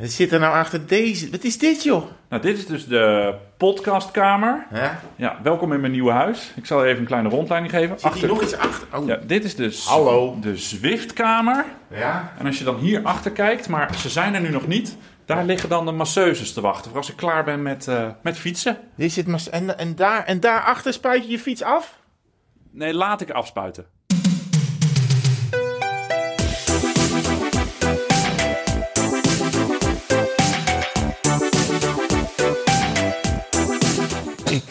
[0.00, 1.30] Wat zit er nou achter deze?
[1.30, 2.04] Wat is dit, joh?
[2.28, 4.66] Nou, dit is dus de podcastkamer.
[4.72, 5.00] Ja?
[5.16, 6.52] Ja, welkom in mijn nieuwe huis.
[6.56, 7.98] Ik zal even een kleine rondleiding geven.
[8.00, 8.88] Zit hier nog iets achter?
[8.98, 9.06] Oh.
[9.06, 10.36] Ja, dit is de, Z- Hallo.
[10.40, 11.64] de Zwiftkamer.
[11.90, 12.32] Ja?
[12.38, 14.96] En als je dan hier achter kijkt, maar ze zijn er nu nog niet.
[15.24, 18.38] Daar liggen dan de masseuses te wachten voor als ik klaar ben met, eh, met
[18.38, 18.78] fietsen.
[18.96, 19.48] Dit zit.
[19.50, 21.98] En, en, daar, en daarachter spuit je je fiets af?
[22.70, 23.86] Nee, laat ik afspuiten.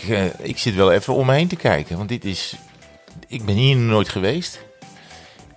[0.06, 2.56] Ik, eh, ik zit wel even om me heen te kijken, want dit is...
[3.28, 4.66] Ik ben hier nooit geweest.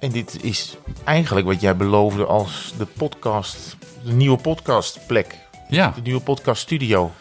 [0.01, 3.77] En dit is eigenlijk wat jij beloofde als de podcast...
[4.05, 5.35] De nieuwe podcastplek.
[5.69, 7.13] Ja, De nieuwe podcaststudio.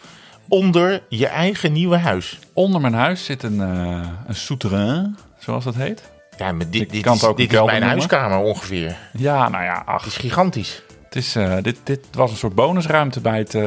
[0.47, 2.39] Onder je eigen nieuwe huis.
[2.53, 6.11] onder mijn huis zit een, eh een souterrain, zoals dat heet.
[6.37, 8.97] Ja, maar dit, dit kan is, dit is mijn huiskamer ongeveer.
[9.13, 10.03] Ja, nou ja, ach.
[10.03, 10.83] Het is gigantisch.
[11.03, 13.57] Het is, eh, dit, dit was een soort bonusruimte bij het,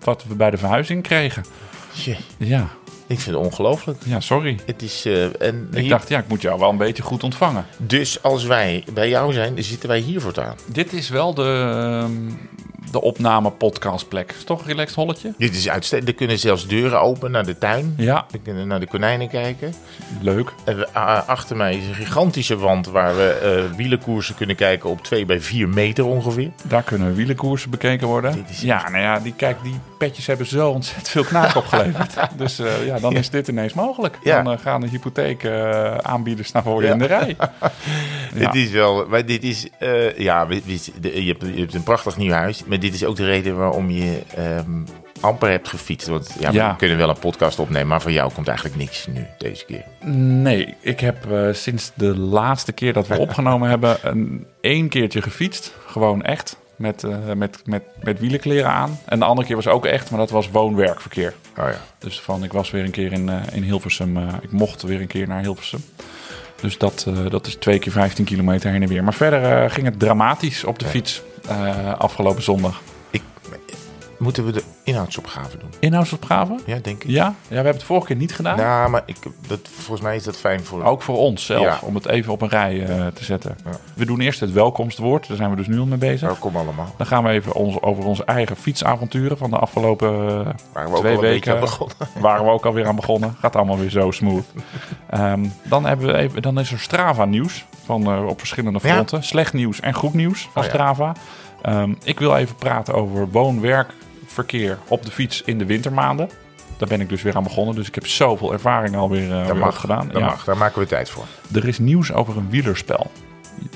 [0.00, 1.44] wat we bij de verhuizing kregen.
[2.38, 2.68] Ja,
[3.06, 3.98] ik vind het ongelooflijk.
[4.04, 4.58] ja sorry.
[4.66, 5.04] Het is...
[5.04, 7.64] eh, en Ik hier- dacht, ja, ik moet jou wel een beetje goed ontvangen.
[7.76, 10.54] Dus als wij bij jou zijn, zitten wij hier voortaan.
[10.66, 11.42] Dit is wel de,
[12.02, 12.10] ehm,
[12.90, 14.32] de opname podcastplek.
[14.38, 15.32] Is toch een relaxed holletje?
[15.38, 16.08] Dit is uitstekend.
[16.08, 17.94] Er kunnen zelfs deuren open naar de tuin.
[17.96, 19.74] Ja, We kunnen naar de konijnen kijken.
[20.20, 20.52] leuk.
[20.64, 20.92] En we-
[21.26, 23.28] achter mij is een gigantische wand waar we
[23.70, 26.50] eh, wielenkoersen kunnen kijken op 2 bij 4 meter ongeveer.
[26.62, 28.44] Daar kunnen wielenkoersen bekeken worden.
[28.50, 32.14] Is- Ja, nou ja, die, kijk, die petjes hebben zo ontzettend veel knaak opgeleverd.
[32.36, 34.18] dus eh, ja, dan is dit ineens mogelijk.
[34.22, 34.42] Ja.
[34.42, 37.36] Dan eh, gaan de hypotheek eh, aanbieders naar voor je in de rij.
[38.34, 38.50] Ja.
[38.50, 39.66] Dit is wel, maar dit is,
[40.16, 42.64] ja, dit is- de- je, hebt, je hebt een prachtig nieuw huis.
[42.64, 44.70] Maar dit is ook de reden waarom je ehm,
[45.20, 46.06] amper hebt gefietst.
[46.08, 49.26] Want ja, we kunnen wel een podcast opnemen, maar van jou komt eigenlijk niks nu,
[49.38, 49.84] deze keer.
[50.10, 51.16] Nee, ik heb
[51.52, 53.96] sinds de laatste keer dat we opgenomen hebben...
[54.02, 55.74] een één keertje gefietst.
[55.86, 56.56] Gewoon echt.
[56.76, 58.98] Met, eh, met, met, met wielenkleren aan.
[59.04, 61.34] En de andere keer was ook echt, maar dat was woon-werkverkeer.
[61.58, 61.80] Oh ja.
[61.98, 64.16] Dus van, ik was weer een keer in, eh, in Hilversum.
[64.16, 65.84] eh, ik mocht weer een keer naar Hilversum.
[66.60, 69.04] Dus dat, dat is twee keer 15 kilometer heen en weer.
[69.04, 71.22] Maar verder ging het dramatisch op de fiets
[71.98, 72.80] afgelopen zondag.
[73.10, 73.22] Ik,
[74.18, 75.70] moeten we de inhoudsopgave doen?
[75.78, 76.58] Inhoudsopgave?
[76.64, 77.10] Ja, denk ik.
[77.10, 77.24] Ja?
[77.24, 78.56] ja, we hebben het vorige keer niet gedaan.
[78.56, 79.16] Nou, maar ik,
[79.46, 80.84] dat, volgens mij is dat fijn voor...
[80.84, 81.78] Ook voor ons zelf, Ja.
[81.82, 83.56] om het even op een rij eh, te zetten.
[83.64, 83.70] Ja.
[83.94, 86.28] We doen eerst het welkomstwoord, daar zijn we dus nu al mee bezig.
[86.28, 86.94] Welkom allemaal.
[86.96, 91.20] Dan gaan we even ons, over onze eigen fietsavonturen van de afgelopen ook twee al
[91.20, 91.96] weken aan begonnen.
[92.20, 93.36] waren we ook alweer aan begonnen.
[93.40, 94.44] Gaat allemaal weer zo smooth.
[95.10, 99.22] Ehm, dan, hebben we even, dan is er Strava nieuws van, eh, op verschillende fronten.
[99.22, 100.68] Slecht nieuws en goed nieuws van Oh.
[100.68, 101.12] Strava.
[101.62, 103.28] Ehm, ik wil even praten over
[104.36, 106.30] woon-werkverkeer op de fiets in de wintermaanden.
[106.76, 107.74] Daar ben ik dus weer aan begonnen.
[107.74, 110.18] Dus ik heb zoveel ervaring alweer uh, Dat weer mag, dat Ja.
[110.18, 110.44] mag.
[110.44, 111.24] Daar maken we tijd voor.
[111.54, 113.10] Er is nieuws over een wielerspel.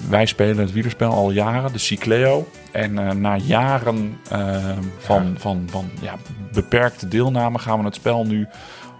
[0.09, 2.49] Wij spelen het wielerspel al jaren, de Cycleo.
[2.73, 4.57] En eh, na jaren eh,
[4.99, 6.15] van, van, van ja,
[6.53, 8.49] beperkte deelname gaan we het spel nu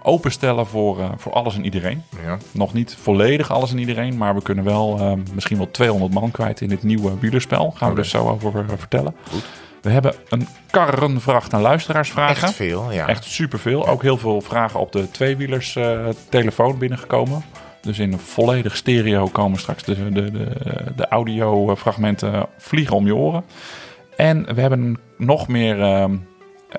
[0.03, 2.03] openstellen voor, eh, voor alles en iedereen.
[2.23, 2.37] Ja.
[2.51, 6.31] Nog niet volledig alles en iedereen, maar we kunnen wel eh, misschien wel 200 man
[6.31, 7.71] kwijt in dit nieuwe wielerspel.
[7.71, 9.15] Gaan we dus zo over eh, vertellen.
[9.31, 9.43] Goed.
[9.81, 12.43] We hebben een karrenvracht aan luisteraarsvragen.
[12.47, 13.07] Echt veel, ja.
[13.07, 13.87] Echt superveel.
[13.87, 17.43] Ook heel veel vragen op de tweewielers eh telefoon binnengekomen.
[17.81, 20.47] Dus in een volledig stereo komen straks de, de, de,
[20.95, 23.43] de audiofragmenten vliegen om je oren.
[24.15, 26.17] En we hebben nog meer ehm,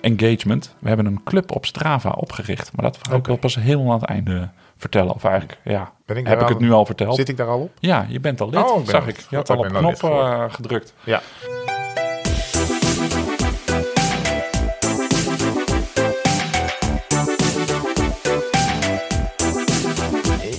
[0.01, 0.75] engagement.
[0.79, 2.71] We hebben een club op Strava opgericht.
[2.75, 5.15] Maar dat ga ik wel pas helemaal aan het einde vertellen.
[5.15, 7.17] Of eigenlijk, ja, Ben ik heb ik het nu al verteld?
[7.17, 7.71] Zit ik daar al op?
[7.79, 9.25] Ja, je bent al lid, Oh, ik ben zag ik.
[9.31, 10.95] Je had ik al op knop eh, gedrukt.
[11.05, 11.21] Ja.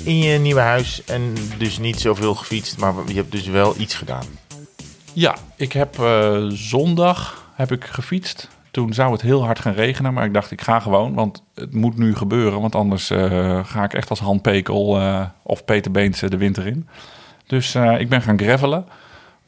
[0.04, 3.96] In je nieuwe huis en dus niet zoveel gefietst, maar je hebt dus wel iets
[3.96, 4.26] gedaan.
[5.14, 8.50] Ja, ik heb eh, zondag heb ik gefietst.
[8.72, 11.74] Toen zou het heel hard gaan regenen, maar ik dacht ik ga gewoon, want het
[11.74, 15.92] moet nu gebeuren, want anders eh, ga ik echt als Han Pekel eh, of Peter
[16.30, 16.88] de winter in.
[17.48, 18.86] Dus ik ben gaan gravelen,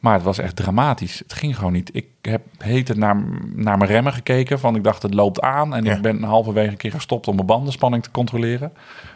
[0.06, 1.18] maar het was echt dramatisch.
[1.18, 1.90] Het ging gewoon niet.
[1.92, 3.16] Ik heb heet het naar,
[3.54, 5.94] naar mijn remmen gekeken, van ik dacht het loopt aan en Ja.
[5.94, 8.72] ik ben halverwege een keer gestopt om mijn bandenspanning te controleren,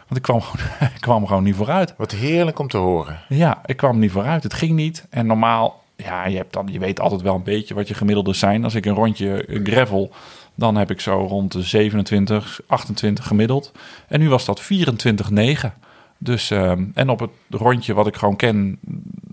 [0.07, 1.93] want ik kwam, gewoon- ik kwam gewoon niet vooruit.
[1.97, 3.19] Wat heerlijk om te horen.
[3.29, 4.43] Ja, ik kwam niet vooruit.
[4.43, 5.05] Het ging niet.
[5.09, 8.35] En normaal, ja, je, hebt dan, je weet altijd wel een beetje wat je gemiddelden
[8.35, 8.63] zijn.
[8.63, 10.11] Als ik een rondje gravel,
[10.55, 13.71] dan heb ik zo rond de 27, 28 gemiddeld.
[14.07, 15.73] En nu was dat 24,9.
[16.17, 18.79] Dus, ehm, en op het rondje wat ik gewoon ken,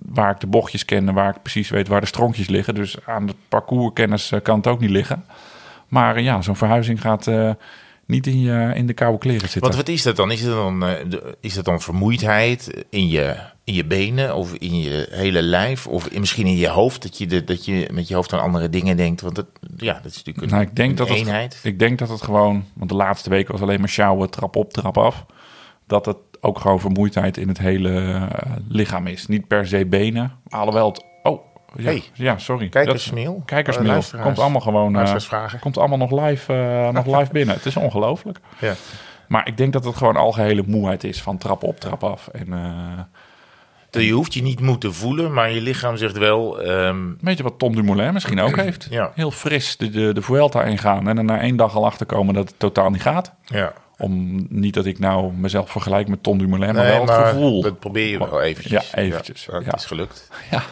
[0.09, 2.75] waar ik de bochtjes ken en waar ik precies weet waar de stronkjes liggen.
[2.75, 5.25] Dus aan de parcourskennis eh, kan het ook niet liggen.
[5.89, 7.51] Maar eh, ja, zo'n verhuizing gaat eh,
[8.07, 9.61] Niet in, je, in de koude kleren zitten.
[9.61, 10.31] Want wat is dat dan?
[10.31, 10.85] Is het dan,
[11.41, 15.87] is dat dan vermoeidheid in je, in je benen of in je hele lijf?
[15.87, 18.41] Of in- misschien in je hoofd, dat je, de, dat je met je hoofd aan
[18.41, 19.21] andere dingen denkt?
[19.21, 19.47] Want dat,
[19.77, 21.61] ja, dat is natuurlijk een, Nou, ik denk een dat het- eenheid.
[21.63, 24.73] Ik denk dat het gewoon, want de laatste week was alleen maar sjouwen, trap op,
[24.73, 25.25] trap af.
[25.87, 29.27] Dat het ook gewoon vermoeidheid in het hele eh, lichaam is.
[29.27, 31.05] Niet per se benen, alhoewel het...
[31.23, 31.41] Oh,
[31.77, 32.69] ja, Hey, ja sorry.
[32.69, 33.43] kijkersmail.
[33.45, 34.03] Kijkersmail.
[34.15, 34.23] Eh.
[34.23, 34.93] Komt allemaal gewoon...
[34.97, 36.53] eh, komt allemaal nog live,
[36.93, 37.55] nog live binnen.
[37.55, 38.39] Het is ongelooflijk.
[38.59, 38.75] Ja.
[39.29, 42.29] Maar ik denk dat het gewoon algehele moeheid is van trap op, trap af.
[42.29, 42.47] En
[43.91, 46.61] Je hoeft je niet moe te voelen, maar je lichaam zegt wel...
[46.63, 48.87] ehm, weet je wat Tom Dumoulin misschien ook heeft?
[48.91, 49.11] Ja.
[49.15, 52.35] Heel fris de, de, de Vuelta ingaan en er na één dag al achter komen
[52.35, 53.33] dat het totaal niet gaat.
[53.45, 53.73] ja.
[53.99, 57.63] Om, niet dat ik nou mezelf vergelijk met Tom Dumoulin, maar Nee, wel het gevoel.
[57.63, 58.91] dat probeer je wel eventjes.
[58.91, 60.29] Ja, eventjes, Ja, is gelukt.
[60.51, 60.63] Ja,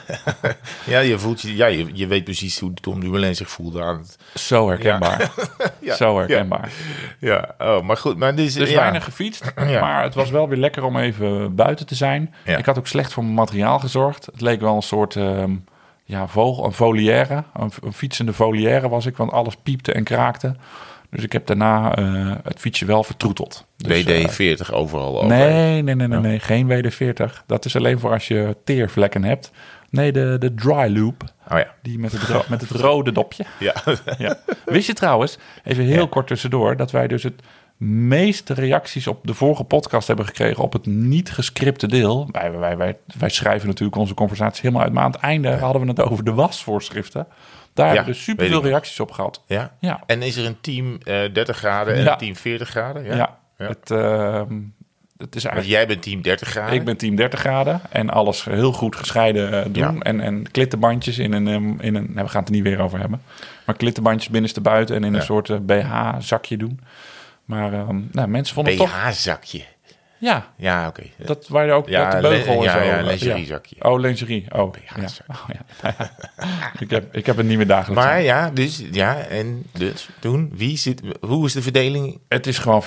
[0.95, 3.99] Ja, je, voelt je, ja je, je weet precies hoe Tom Dumoulin zich voelde aan
[3.99, 4.19] het...
[4.35, 5.33] zo herkenbaar.
[5.81, 6.73] Ja, Zo herkenbaar.
[7.19, 8.17] Ja, oh, maar goed.
[8.17, 11.87] Maar dit is, Dus weinig gefietst, maar het was wel weer lekker om even buiten
[11.87, 12.35] te zijn.
[12.45, 14.27] Ik had ook slecht voor mijn materiaal gezorgd.
[14.27, 15.55] Het leek wel een soort ehm,
[16.05, 17.45] ja, vogel, een volière.
[17.55, 20.55] Een, een fietsende volière was ik, want alles piepte en kraakte.
[21.17, 23.67] Dus ik heb daarna eh, het fietsje wel vertroeteld.
[23.77, 25.29] Dus, eh, WD-40 overal over.
[25.29, 27.45] Nee, nee, nee, nee, nee, geen WD-40.
[27.47, 29.51] Dat is alleen voor als je teervlekken hebt.
[29.91, 31.23] Nee, de, de dry loop.
[31.51, 31.75] Oh ja.
[31.83, 33.45] Die met het, met het rode dopje.
[33.59, 33.75] Ja.
[34.19, 34.39] Ja.
[34.65, 36.07] Wist je trouwens, even heel Ja.
[36.11, 37.43] kort tussendoor, dat wij dus het
[37.77, 42.29] meeste reacties op de vorige podcast hebben gekregen op het niet gescripte deel.
[42.31, 45.83] Wij, wij, wij, wij schrijven natuurlijk onze conversatie helemaal uit, maar aan het einde hadden
[45.83, 47.27] we het over de wasvoorschriften.
[47.77, 48.65] Daar hebben we dus ik nog.
[48.65, 49.43] reacties op gehad.
[49.47, 49.77] ja.
[49.81, 50.03] Ja.
[50.07, 53.05] En is er een team eh 30 graden en een team 40 graden?
[53.05, 53.39] Ja.
[53.57, 54.55] Het, ehm,
[55.19, 55.75] het is eigenlijk...
[55.77, 56.75] jij bent team 30 graden.
[56.75, 59.95] Ik ben team 30 graden en alles heel goed gescheiden eh, doen.
[59.95, 60.01] Ja.
[60.01, 62.07] En, en klittenbandjes in een, ehm, in een...
[62.13, 63.23] Nou, we gaan het er niet weer over hebben.
[63.67, 65.19] Maar klittenbandjes binnenste buiten en in Ja.
[65.19, 66.81] een soort eh, BH-zakje doen.
[67.45, 69.07] Maar ehm, nou, mensen vonden toch...
[69.07, 69.63] BH-zakje.
[70.19, 71.03] Ja, Ja, oké.
[71.17, 73.77] dat waar je ook Ja, de beugel ja, ja, eh, lingeriezakje.
[73.85, 74.47] Oh, lingerie.
[74.55, 75.09] Oh, ja.
[75.29, 75.49] Oh,
[76.81, 78.05] ik, heb, ik heb het niet meer dagelijks.
[78.05, 78.23] Maar aan.
[78.23, 82.21] ja, dus, ja, en dus toen, wie zit, hoe is de verdeling?
[82.29, 82.87] Het is gewoon 50-50.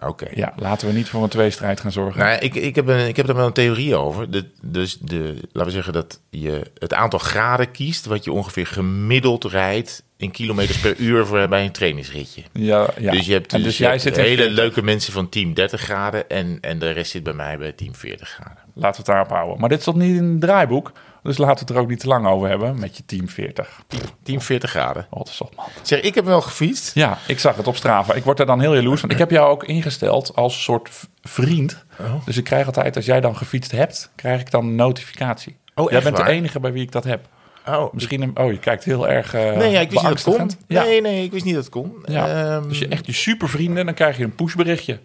[0.00, 0.28] Oké.
[0.34, 2.20] Ja, laten we niet voor een tweestrijd gaan zorgen.
[2.20, 4.30] Nou, ik, ik, heb een, ik heb er wel een theorie over.
[4.30, 8.06] De, dus de, laten we zeggen dat je het aantal graden kiest...
[8.06, 12.42] wat je ongeveer gemiddeld rijdt in kilometers per uur voor, bij een trainingsritje.
[12.52, 13.10] ja, ja.
[13.10, 14.54] Dus je hebt, dus dus jij zit hele 40.
[14.54, 16.28] leuke mensen van team 30 graden...
[16.28, 18.58] En, en de rest zit bij mij bij team 40 graden.
[18.74, 19.60] Laten we het daarop houden.
[19.60, 20.92] Maar dit stond niet in het draaiboek.
[21.22, 23.82] Dus laten we het er ook niet te lang over hebben met je team 40.
[24.22, 25.06] Team 40 graden.
[25.10, 25.66] Wat is op, man.
[25.82, 26.94] Zeg, ik heb wel gefietst.
[26.94, 28.14] Ja, ik zag het op Strava.
[28.14, 29.10] Ik word er dan heel jaloers van.
[29.10, 30.90] Ik heb jou ook ingesteld als soort
[31.22, 31.84] vriend.
[32.00, 32.24] Oh.
[32.24, 35.56] Dus ik krijg altijd, als jij dan gefietst hebt, krijg ik dan een notificatie.
[35.74, 36.26] Oh, jij bent waar?
[36.26, 37.28] de enige bij wie ik dat heb.
[37.68, 40.24] Oh, Misschien, een, oh, je kijkt heel erg eh nee, ja, ik wist niet dat
[40.24, 40.50] het kon.
[40.66, 40.82] Ja.
[40.82, 41.92] Nee, nee, ik wist niet dat het kon.
[42.04, 42.54] Ja.
[42.56, 44.98] Ehm, dus je echt je supervrienden, dan krijg je een pushberichtje.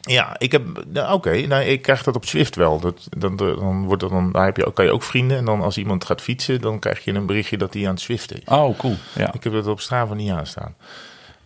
[0.00, 0.62] Ja, ik heb.
[0.86, 2.80] Nou, Oké, nou, ik krijg dat op Swift wel.
[2.80, 5.36] Dat, dan, dan, wordt dat dan, daar heb je, ook- kan je ook vrienden.
[5.36, 8.00] En dan als iemand gaat fietsen, dan krijg je een berichtje dat hij aan het
[8.00, 8.48] Swiften is.
[8.48, 8.94] Oh, cool.
[9.14, 9.32] Ja.
[9.32, 10.74] Ik heb dat op Strava niet aanstaan.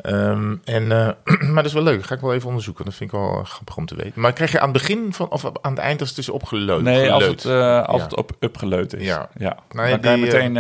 [0.00, 1.08] Ehm, en, eh,
[1.52, 2.04] maar dat is wel leuk.
[2.04, 2.84] Ga ik wel even onderzoeken.
[2.84, 4.20] Dat vind ik wel eh, grappig om te weten.
[4.20, 6.82] Maar krijg je aan het begin van, of aan het eind als het is opgeleut?
[6.82, 8.02] Nee, als het, eh, als Ja.
[8.04, 8.32] het op
[8.94, 9.06] is.
[9.06, 9.28] Ja.
[9.38, 9.56] ja.
[9.70, 10.52] Nou dan kan je die, meteen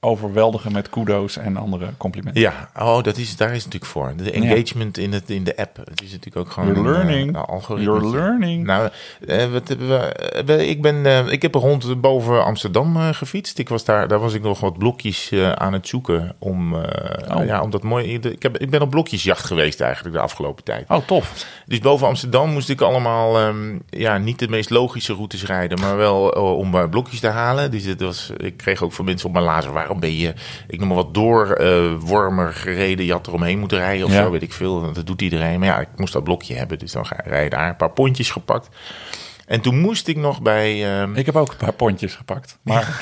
[0.00, 2.40] overweldigen met kudo's en andere complimenten.
[2.42, 4.12] Ja, oh, dat is, daar is het natuurlijk voor.
[4.16, 5.76] De engagement in, het, in de app.
[5.76, 7.36] Het is natuurlijk ook gewoon You're eh, learning.
[7.68, 7.82] een.
[7.82, 8.64] You're learning.
[8.66, 8.88] Nou,
[9.26, 13.58] eh, wat hebben we, eh, we- ik, ben, ik heb rond boven Amsterdam gefietst.
[13.58, 16.34] Ik was daar, daar was ik nog wat blokjes aan het zoeken.
[16.38, 17.44] Om, Oh.
[17.46, 20.84] ja, om dat mooi, ik, heb, ik ben op blokjesjacht geweest eigenlijk de afgelopen tijd.
[20.88, 21.46] Oh, tof.
[21.66, 25.96] Dus boven Amsterdam moest ik allemaal ehm, ja, niet de meest logische routes rijden, maar
[25.96, 26.28] wel
[26.58, 27.70] om blokjes te halen.
[27.70, 30.34] Dus het was, ik kreeg ook van mensen op mijn lazer, ben je,
[30.68, 31.58] ik noem maar wat, door
[32.00, 33.04] wormer gereden.
[33.06, 34.22] Je had er omheen moeten rijden of Ja.
[34.22, 34.92] zo, weet ik veel.
[34.92, 35.58] Dat doet iedereen.
[35.58, 37.68] Maar ja, ik moest dat blokje hebben, dus dan ga je rijden daar.
[37.68, 38.68] Een paar pontjes gepakt.
[39.46, 40.98] En toen moest ik nog bij...
[41.00, 42.58] ehm, Ik heb ook een paar pontjes gepakt.
[42.62, 42.86] Maar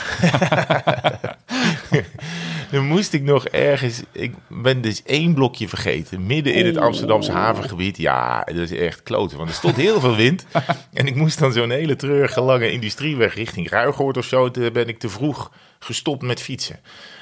[2.70, 4.02] Dan moest ik nog ergens.
[4.12, 6.26] Ik ben dus één blokje vergeten.
[6.26, 7.96] Midden in het Amsterdamse havengebied.
[7.96, 9.36] Ja, dat is echt kloten.
[9.36, 10.46] Want er stond heel veel wind.
[10.92, 14.50] En ik moest dan zo'n hele treurige lange industrieweg richting Ruigoord of zo.
[14.50, 16.80] Toen ben ik te vroeg gestopt met fietsen.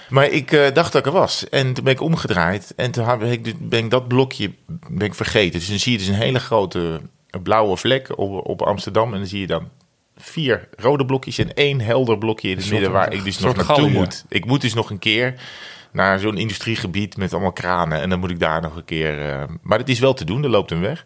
[0.08, 1.48] Maar ik eh, dacht dat ik er was.
[1.48, 2.72] En toen ben ik omgedraaid.
[2.76, 4.52] En toen heb ik, ben ik dat blokje
[4.88, 5.58] ben ik vergeten.
[5.58, 7.00] Dus dan zie je dus een hele grote
[7.42, 9.12] blauwe vlek op, op Amsterdam.
[9.12, 9.70] En dan zie je dan
[10.16, 13.90] vier rode blokjes en één helder blokje in het midden waar ik dus nog naartoe
[13.90, 14.24] moet.
[14.28, 15.34] Ik moet dus nog een keer
[15.92, 18.00] naar zo'n industriegebied met allemaal kranen.
[18.00, 19.30] En dan moet ik daar nog een keer...
[19.32, 21.04] eh, maar het is wel te doen, er loopt een weg.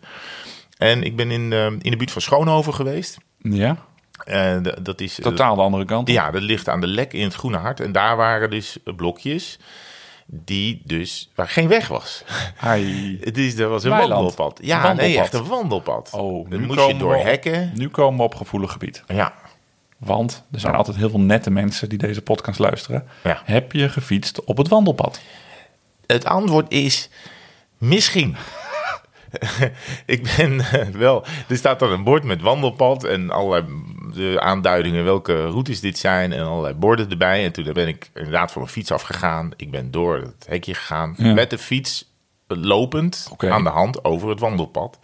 [0.78, 3.18] En ik ben in, eh, in de buurt van Schoonhoven geweest.
[3.38, 3.76] ja,
[4.24, 5.14] Eh, dat is...
[5.22, 6.08] totaal de andere kant.
[6.08, 7.80] Ja, dat ligt aan de lek in het Groene Hart.
[7.80, 9.58] En daar waren dus blokjes.
[10.30, 12.24] Die dus, waar geen weg was.
[12.60, 12.84] Ai.
[13.24, 14.12] Het is, er was een Weiland.
[14.12, 14.58] wandelpad.
[14.62, 15.06] Ja, Wandelpad.
[15.06, 16.10] nee, echt een wandelpad.
[16.12, 17.72] Oh, Dan nu moest je door op- hekken.
[17.74, 19.02] Nu komen we op gevoelig gebied.
[19.06, 19.34] Ja,
[19.98, 23.08] Want er zijn altijd heel veel nette mensen die deze podcast luisteren.
[23.24, 23.42] Ja.
[23.44, 25.20] Heb je gefietst op het wandelpad?
[26.06, 27.08] het antwoord is
[27.78, 28.36] misschien.
[30.06, 31.24] ik ben eh, wel.
[31.48, 33.64] Er staat dan een bord met wandelpad en allerlei
[34.18, 37.44] de aanduidingen welke routes dit zijn en allerlei borden erbij.
[37.44, 39.50] En toen ben ik inderdaad van mijn fiets afgegaan.
[39.56, 41.32] Ik ben door het hekje gegaan Ja.
[41.32, 42.12] met de fiets
[42.46, 43.50] lopend Oké.
[43.50, 44.98] aan de hand over het wandelpad.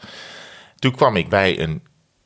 [0.79, 1.83] Toen kwam ik bij een,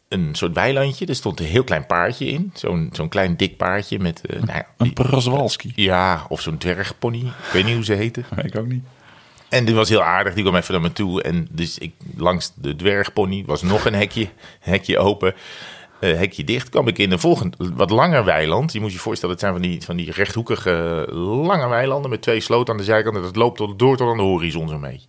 [0.08, 1.06] een soort weilandje.
[1.06, 2.50] Er stond een heel klein paardje in.
[2.54, 4.26] Zo'n zo'n klein dik paardje met.
[4.26, 4.92] eh, nou ja, Een
[5.74, 7.18] ja, of zo'n dwergpony.
[7.26, 8.24] Ik weet niet hoe ze heten.
[8.44, 8.84] Ik ook niet.
[9.48, 11.22] En die was heel aardig, die kwam even naar me toe.
[11.22, 14.28] En dus ik, langs de dwergpony was nog een hekje,
[14.60, 15.38] hekje open, eh,
[16.06, 16.68] hekje dicht.
[16.68, 18.72] kwam ik in een volgend, wat langer weiland.
[18.72, 22.40] Je moet je voorstellen, het zijn van die, van die rechthoekige lange weilanden met twee
[22.40, 23.16] sloten aan de zijkant.
[23.16, 25.04] En dat loopt tot, door tot aan de horizon zo mee.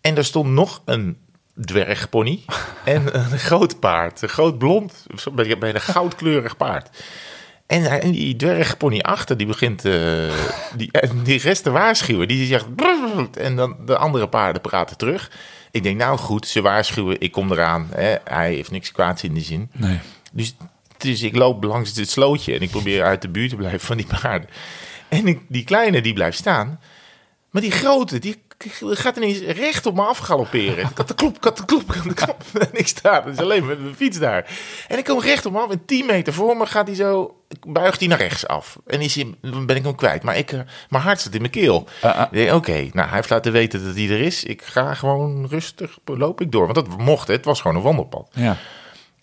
[0.00, 1.16] En daar stond nog een
[1.60, 2.40] dwergpony
[2.84, 4.22] en een groot paard.
[4.22, 6.88] Een groot blond, bij een goudkleurig paard.
[7.66, 9.94] En, hij- en die dwergpony achter, die begint eh,
[10.76, 10.90] die,
[11.24, 12.28] die rest te waarschuwen.
[12.28, 12.66] Die zegt...
[13.38, 15.30] En dan de andere paarden praten terug.
[15.70, 17.88] Ik denk, nou goed, ze waarschuwen, ik kom eraan.
[17.94, 18.14] Hè.
[18.24, 19.70] Hij heeft niks kwaads in de zin.
[19.72, 19.98] Nee.
[20.32, 20.54] Dus,
[20.96, 23.96] dus ik loop langs het slootje en ik probeer uit de buurt te blijven van
[23.96, 24.48] die paarden.
[25.08, 26.80] En ik, die kleine, die blijft staan.
[27.50, 28.36] Maar die grote, die
[28.80, 30.92] gaat ineens recht op me afgalopperen.
[30.94, 32.42] Katteklop, katteklop, katteklop.
[32.52, 34.50] En ik sta dus alleen met mijn fiets daar.
[34.88, 37.32] En ik kom recht op me af en 10 meter voor me gaat hij zo...
[37.66, 38.78] Buigt hij naar rechts af.
[38.86, 40.22] En is hij, dan ben ik hem kwijt.
[40.22, 41.88] Maar ik, eh, mijn hart zit in mijn keel.
[42.02, 42.54] Ah, ah.
[42.54, 44.44] Oké, nou hij heeft laten weten dat hij er is.
[44.44, 46.62] Ik ga gewoon rustig, loop ik door.
[46.62, 47.34] Want dat mocht, hè.
[47.34, 48.28] het was gewoon een wandelpad.
[48.32, 48.56] Ja.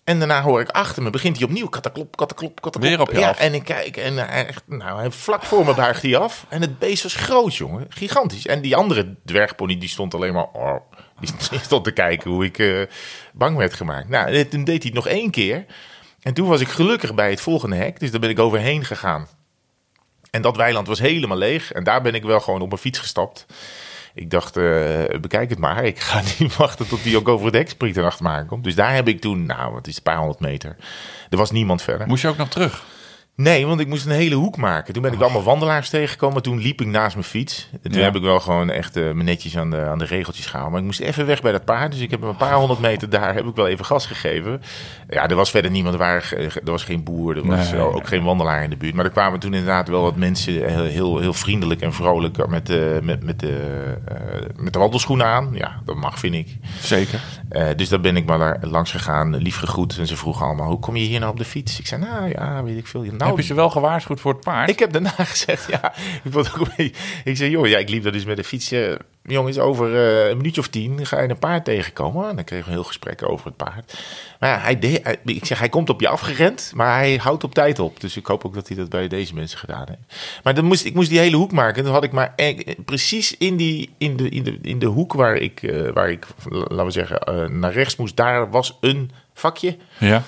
[0.06, 2.84] En daarna hoor ik achter me, begint hij opnieuw, kataklop, kataklop, kataklop.
[2.84, 3.40] Weer op je ja, af.
[3.40, 6.46] En ik kijk en hij echt, nou, hij, vlak voor me buigt hij af.
[6.50, 7.86] En het beest was groot, jongen.
[7.90, 8.48] Gigantisch.
[8.48, 10.76] En die andere dwergpony, die stond alleen maar, oh,
[11.20, 11.30] die
[11.62, 12.82] stond te kijken hoe ik eh,
[13.34, 14.10] bang werd gemaakt.
[14.10, 15.66] Nou, en toen deed hij het nog één keer.
[16.22, 19.28] En toen was ik gelukkig bij het volgende hek, dus daar ben ik overheen gegaan.
[20.32, 21.72] En dat weiland was helemaal leeg.
[21.72, 23.46] En daar ben ik wel gewoon op mijn fiets gestapt.
[24.16, 25.84] Ik dacht, eh, bekijk het maar.
[25.84, 28.64] Ik ga niet wachten tot die ook over het hek springt en achter me aankomt.
[28.64, 30.76] Dus daar heb ik toen, nou, wat is het, een paar honderd meter.
[31.30, 32.08] Er was niemand verder.
[32.08, 32.84] Moest je ook nog terug?
[33.38, 34.94] Nee, want ik moest een hele hoek maken.
[34.94, 36.42] Toen ben ik allemaal wandelaars tegengekomen.
[36.42, 37.70] Toen liep ik naast mijn fiets.
[37.72, 38.06] En toen Ja.
[38.06, 40.72] heb ik wel gewoon echt eh, me netjes aan de, aan de regeltjes gehouden.
[40.72, 41.92] Maar ik moest even weg bij dat paard.
[41.92, 44.62] Dus ik heb een paar honderd meter daar heb ik wel even gas gegeven.
[45.10, 46.00] Ja, er was verder niemand.
[46.00, 47.38] Er, ge- er was geen boer.
[47.38, 48.06] Er was Nee, ook nee.
[48.06, 48.94] geen wandelaar in de buurt.
[48.94, 52.68] Maar er kwamen toen inderdaad wel wat mensen heel, heel, heel vriendelijk en vrolijk met,
[52.68, 53.58] de met, met, de,
[54.08, 54.16] eh,
[54.56, 55.50] met de wandelschoenen aan.
[55.54, 56.58] Ja, dat mag, vind ik.
[56.82, 57.20] Zeker.
[57.50, 59.98] Eh, dus daar ben ik maar langs gegaan, lief gegroet.
[59.98, 61.80] En ze vroegen allemaal, hoe kom je hier nou op de fiets?
[61.80, 63.02] Ik zei, nou ja, weet ik veel.
[63.18, 64.70] Nou, Heb je ze wel gewaarschuwd voor het paard?
[64.70, 68.12] ik heb daarna gezegd, ja, ik ook een Ik zei, joh, ja, ik liep daar
[68.12, 68.72] dus met de fiets.
[68.72, 68.92] eh,
[69.24, 72.30] jongens, over eh, een minuutje of tien ga je een paard tegenkomen.
[72.30, 74.00] En dan kregen we een heel gesprek over het paard.
[74.40, 77.44] Maar ja, hij deed, hij- ik zeg, hij komt op je afgerend, maar hij houdt
[77.44, 78.00] op tijd op.
[78.02, 80.40] Dus ik hoop ook dat hij dat bij deze mensen gedaan heeft.
[80.44, 81.78] Maar dan moest, ik moest die hele hoek maken.
[81.78, 84.86] En toen had ik maar e- precies in, die, in, de, in, de, in de
[84.86, 88.16] hoek waar ik, eh, waar ik laten we zeggen, eh, naar rechts moest.
[88.16, 89.78] Daar was een vakje.
[89.98, 90.24] Ja.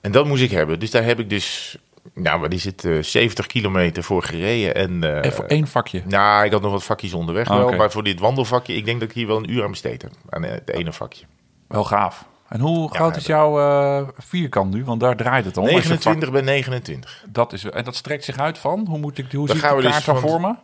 [0.00, 0.78] En dat moest ik hebben.
[0.78, 1.76] Dus daar heb ik dus,
[2.22, 4.74] nou, is het, eh 70 kilometer voor gereden.
[4.74, 6.02] En, eh, En voor één vakje.
[6.06, 7.66] nou, ik had nog wat vakjes onderweg Ah, wel.
[7.66, 7.76] oké.
[7.76, 10.10] Maar voor dit wandelvakje, ik denk dat ik hier wel een uur aan besteed heb.
[10.28, 11.24] Aan eh, het ene vakje.
[11.68, 12.24] Wel gaaf.
[12.48, 14.84] En hoe groot Ja, is jouw eh, vierkant nu?
[14.84, 15.62] Want daar draait het om.
[15.62, 17.18] Als je 29 bij 29.
[17.22, 18.86] vak- dat is, en dat strekt zich uit van?
[18.88, 20.58] Hoe, moet ik, hoe Dan ziet gaan de dus kaart dan van-?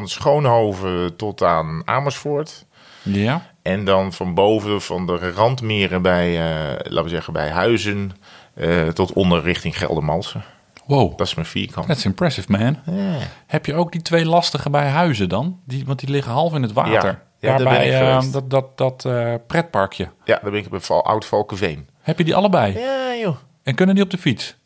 [0.00, 2.64] Eh, Schoonhoven tot aan Amersfoort.
[3.02, 3.50] Ja.
[3.62, 8.12] En dan van boven, van de randmeren bij, eh, laten we zeggen, bij Huizen...
[8.54, 10.42] eh, tot onder richting Geldermalsen.
[10.86, 11.18] Wow.
[11.18, 11.86] Dat is mijn vierkant.
[11.86, 12.78] That's impressive, man.
[12.96, 13.16] Ja.
[13.46, 15.60] Heb je ook die twee lastige bij Huizen dan?
[15.64, 16.92] Die, want die liggen half in het water.
[16.92, 18.32] Ja, ja, daar Daarbij ben ik eh, geweest.
[18.32, 20.08] dat, dat, dat eh, pretparkje.
[20.24, 21.88] ja, daar ben ik bij Val, Oud Valkenveen.
[22.00, 22.78] Heb je die allebei?
[22.78, 23.36] Ja, joh.
[23.62, 24.56] En kunnen die op de fiets?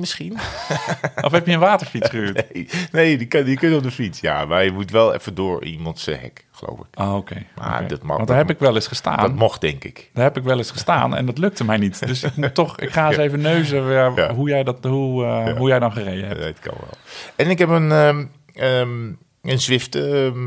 [0.00, 0.32] Misschien.
[1.26, 2.44] Of heb je een waterfiets gehuurd?
[2.52, 4.20] Nee, nee die, kan, die kunnen op de fiets.
[4.20, 6.86] Ja, maar je moet wel even door iemands eh, hek, geloof ik.
[6.94, 7.42] Ah, oké.
[7.56, 9.16] Maar dat mag- Want daar dat heb ik wel eens gestaan.
[9.20, 10.10] Dat mocht, denk ik.
[10.14, 12.06] Daar heb ik wel eens gestaan en dat lukte mij niet.
[12.06, 14.34] Dus ik moet toch, ik ga eens even neuzen Ja.
[14.34, 16.44] hoe, jij dat, hoe, eh, hoe jij dan gereden hebt.
[16.44, 16.90] Het kan wel.
[17.36, 18.24] En ik heb een, ehm,
[18.54, 19.12] ehm,
[19.42, 20.46] een Zwift ehm,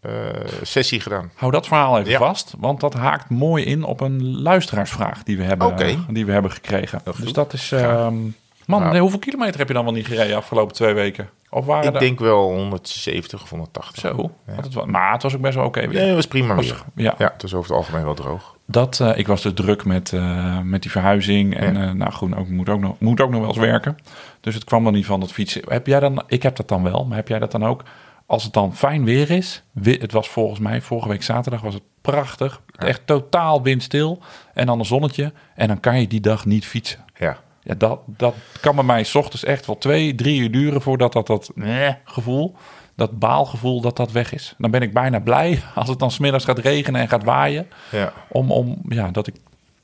[0.00, 0.10] eh,
[0.62, 1.30] sessie gedaan.
[1.34, 2.18] Hou dat verhaal even Ja.
[2.18, 5.76] vast, want dat haakt mooi in op een luisteraarsvraag die we hebben,
[6.08, 7.02] die we hebben gekregen.
[7.20, 7.72] Dus dat is...
[7.72, 8.14] ehm,
[8.66, 11.28] man, nee, hoeveel kilometer heb je dan wel niet gereden afgelopen twee weken?
[11.50, 12.00] Of waren Ik er...
[12.00, 14.00] denk wel 170 of 180.
[14.00, 15.98] Zo, het maar het was ook best wel oké weer.
[15.98, 16.82] Nee, dat was prima Was- weer.
[16.94, 17.14] ja.
[17.18, 18.56] Ja, het was over het algemeen wel droog.
[18.66, 21.56] Dat, eh, ik was dus druk met, eh, met die verhuizing.
[21.56, 21.82] En Ja.
[21.88, 23.96] eh, nou goed, ook, moet, ook nog, moet ook nog wel eens werken.
[24.40, 25.62] Dus het kwam er niet van dat fietsen.
[25.68, 27.82] Heb jij dan, ik heb dat dan wel, maar heb jij dat dan ook?
[28.26, 29.62] als het dan fijn weer is.
[29.82, 32.60] Het was volgens mij vorige week zaterdag was het prachtig.
[32.76, 34.18] Echt totaal windstil.
[34.54, 35.32] En dan een zonnetje.
[35.54, 37.04] En dan kan je die dag niet fietsen.
[37.18, 37.36] Ja.
[37.62, 41.12] Ja, dat, dat kan bij mij 's ochtends echt wel twee, drie uur duren voordat
[41.12, 42.54] dat, dat eh, gevoel,
[42.96, 44.54] dat baalgevoel, dat dat weg is.
[44.58, 47.68] Dan ben ik bijna blij als het dan smiddags gaat regenen en gaat waaien.
[47.90, 48.12] Ja.
[48.28, 49.34] Om, om ja, dat ik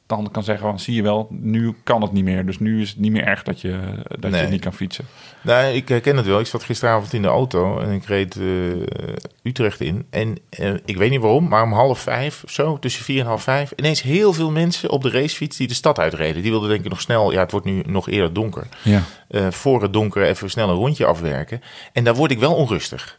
[0.09, 2.47] dan kan zeggen, van, zie je wel, nu kan het niet meer.
[2.47, 3.79] Dus nu is het niet meer erg dat je,
[4.19, 4.43] dat Nee.
[4.43, 5.05] je niet kan fietsen.
[5.43, 6.41] Nou, ik herken het wel.
[6.41, 8.45] Ik zat gisteravond in de auto en ik reed eh,
[9.43, 10.07] Utrecht in.
[10.11, 13.27] En eh, ik weet niet waarom, maar om half vijf of zo, tussen vier en
[13.27, 16.43] half vijf, ineens heel veel mensen op de racefiets die de stad uitreden.
[16.43, 18.67] Die wilden denk ik nog snel, ja, het wordt nu nog eerder donker.
[18.85, 19.03] Ja.
[19.29, 21.61] eh, voor het donker even snel een rondje afwerken.
[21.93, 23.19] En daar word ik wel onrustig.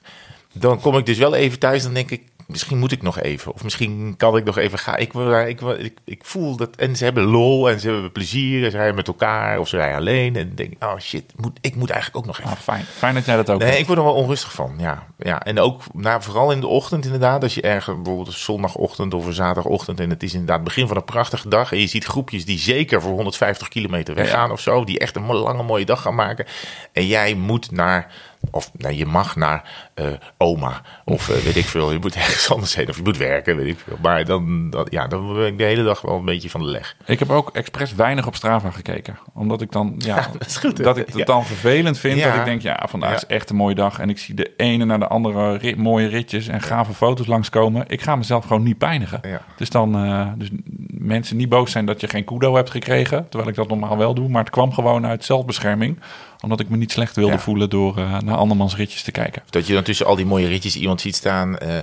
[0.53, 3.53] Dan kom ik dus wel even thuis, dan denk ik, misschien moet ik nog even.
[3.53, 4.97] Of misschien kan ik nog even gaan.
[4.97, 5.13] Ik,
[5.47, 6.75] ik, ik, ik voel dat.
[6.75, 8.63] En ze hebben lol en ze hebben plezier.
[8.65, 10.35] En ze rijden met elkaar of ze rijden alleen.
[10.35, 12.51] En denk oh shit, moet, ik moet eigenlijk ook nog even.
[12.51, 12.83] Ah, fijn.
[12.83, 13.79] Fijn dat jij dat ook Nee, hebt.
[13.79, 14.73] ik word er wel onrustig van.
[14.77, 15.41] Ja, ja.
[15.41, 17.43] En ook nou, vooral in de ochtend inderdaad.
[17.43, 19.99] Als je ergens bijvoorbeeld een zondagochtend of een zaterdagochtend.
[19.99, 21.71] En het is inderdaad het begin van een prachtige dag.
[21.71, 24.83] En je ziet groepjes die zeker voor 150 kilometer weggaan of zo.
[24.83, 26.45] Die echt een lange mooie dag gaan maken.
[26.91, 28.11] En jij moet naar.
[28.51, 30.05] Of nou, je mag naar eh,
[30.37, 30.81] oma.
[31.05, 31.91] Of eh, weet ik veel.
[31.91, 32.89] Je moet ergens anders heen.
[32.89, 33.97] Of je moet werken, weet ik veel.
[34.01, 36.67] Maar dan, dan, ja, dan ben ik de hele dag wel een beetje van de
[36.67, 36.95] leg.
[37.05, 39.17] Ik heb ook expres weinig op Strava gekeken.
[39.33, 40.83] Omdat ik dan, ja, dat is goed, hè?
[40.83, 41.25] dat ik het Ja.
[41.25, 42.17] dan vervelend vind.
[42.19, 42.29] Ja.
[42.29, 43.99] Dat ik denk, ja, vandaag is echt een mooie dag.
[43.99, 47.83] En ik zie de ene naar de andere rit- mooie ritjes en gave foto's langskomen.
[47.87, 49.21] Ik ga mezelf gewoon niet pijnigen.
[49.57, 50.49] Dus dan, eh, dus
[50.87, 53.27] mensen niet boos zijn dat je geen kudo hebt gekregen.
[53.29, 54.29] Terwijl ik dat normaal wel doe.
[54.29, 55.99] Maar het kwam gewoon uit zelfbescherming.
[56.41, 57.39] Omdat ik me niet slecht wilde Ja.
[57.39, 59.41] voelen door eh, naar andermans ritjes te kijken.
[59.49, 61.57] Dat je dan tussen al die mooie ritjes iemand ziet staan.
[61.57, 61.77] eh,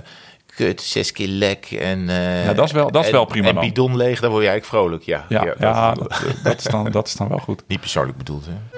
[0.55, 1.65] kut, zes keer lek.
[1.71, 3.63] En, eh, Ja, dat is wel- dat is en- wel prima En dan.
[3.63, 5.03] bidon leeg, dan word je eigenlijk vrolijk.
[5.03, 7.63] Ja, Ja, ja, ja, dat- dat, dat, is dan, dat is dan wel goed.
[7.67, 8.45] niet persoonlijk bedoeld.
[8.45, 8.76] Hè?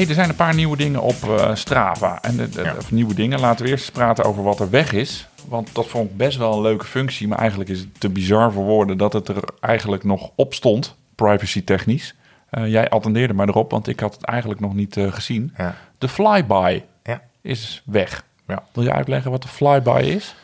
[0.00, 2.18] Hey, er zijn een paar nieuwe dingen op eh, Strava.
[2.22, 2.74] En de, Ja.
[2.78, 3.40] of nieuwe dingen.
[3.40, 5.28] Laten we eerst praten over wat er weg is.
[5.48, 7.28] Want dat vond ik best wel een leuke functie.
[7.28, 10.96] Maar eigenlijk is het te bizar voor woorden dat het er eigenlijk nog op stond.
[11.14, 12.14] Privacy technisch.
[12.50, 15.54] Eh, jij attendeerde maar erop, want ik had het eigenlijk nog niet eh, gezien.
[15.56, 15.74] Ja.
[15.98, 17.20] De flyby Ja.
[17.40, 18.24] is weg.
[18.46, 18.62] Ja.
[18.72, 20.34] Wil je uitleggen wat de flyby is?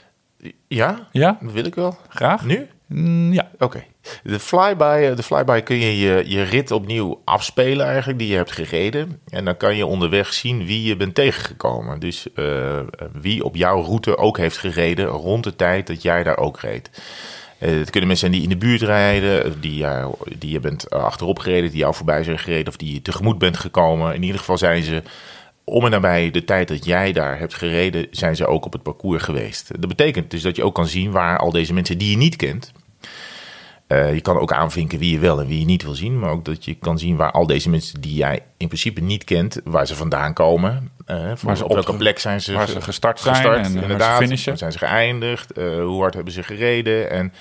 [0.68, 1.96] ja, Ja, dat wil ik wel.
[2.08, 2.44] graag.
[2.44, 2.66] Nu?
[2.86, 3.84] Mm, ja, Oké.
[4.22, 8.36] De flyby, eh, de flyby kun je, je je rit opnieuw afspelen eigenlijk, die je
[8.36, 9.20] hebt gereden.
[9.28, 12.00] En dan kan je onderweg zien wie je bent tegengekomen.
[12.00, 12.80] Dus eh,
[13.12, 16.90] wie op jouw route ook heeft gereden rond de tijd dat jij daar ook reed.
[17.58, 19.86] Eh, het kunnen mensen zijn die in de buurt rijden, die,
[20.38, 23.56] die je bent achterop gereden, die jou voorbij zijn gereden of die je tegemoet bent
[23.56, 24.14] gekomen.
[24.14, 25.02] In ieder geval zijn ze
[25.64, 28.82] om en nabij de tijd dat jij daar hebt gereden, zijn ze ook op het
[28.82, 29.80] parcours geweest.
[29.80, 32.36] Dat betekent dus dat je ook kan zien waar al deze mensen die je niet
[32.36, 32.72] kent,
[33.86, 36.18] eh, je kan ook aanvinken wie je wel en wie je niet wil zien.
[36.18, 39.24] Maar ook dat je kan zien waar al deze mensen die jij in principe niet
[39.24, 40.90] kent, waar ze vandaan komen.
[41.06, 43.52] van Waar ze op welke plek zijn ze, waar ge- ze gestart zijn en, eh,
[43.62, 44.58] waar ze inderdaad.
[44.58, 45.52] zijn ze geëindigd?
[45.56, 47.10] hoe hard hebben ze gereden?
[47.10, 47.32] En,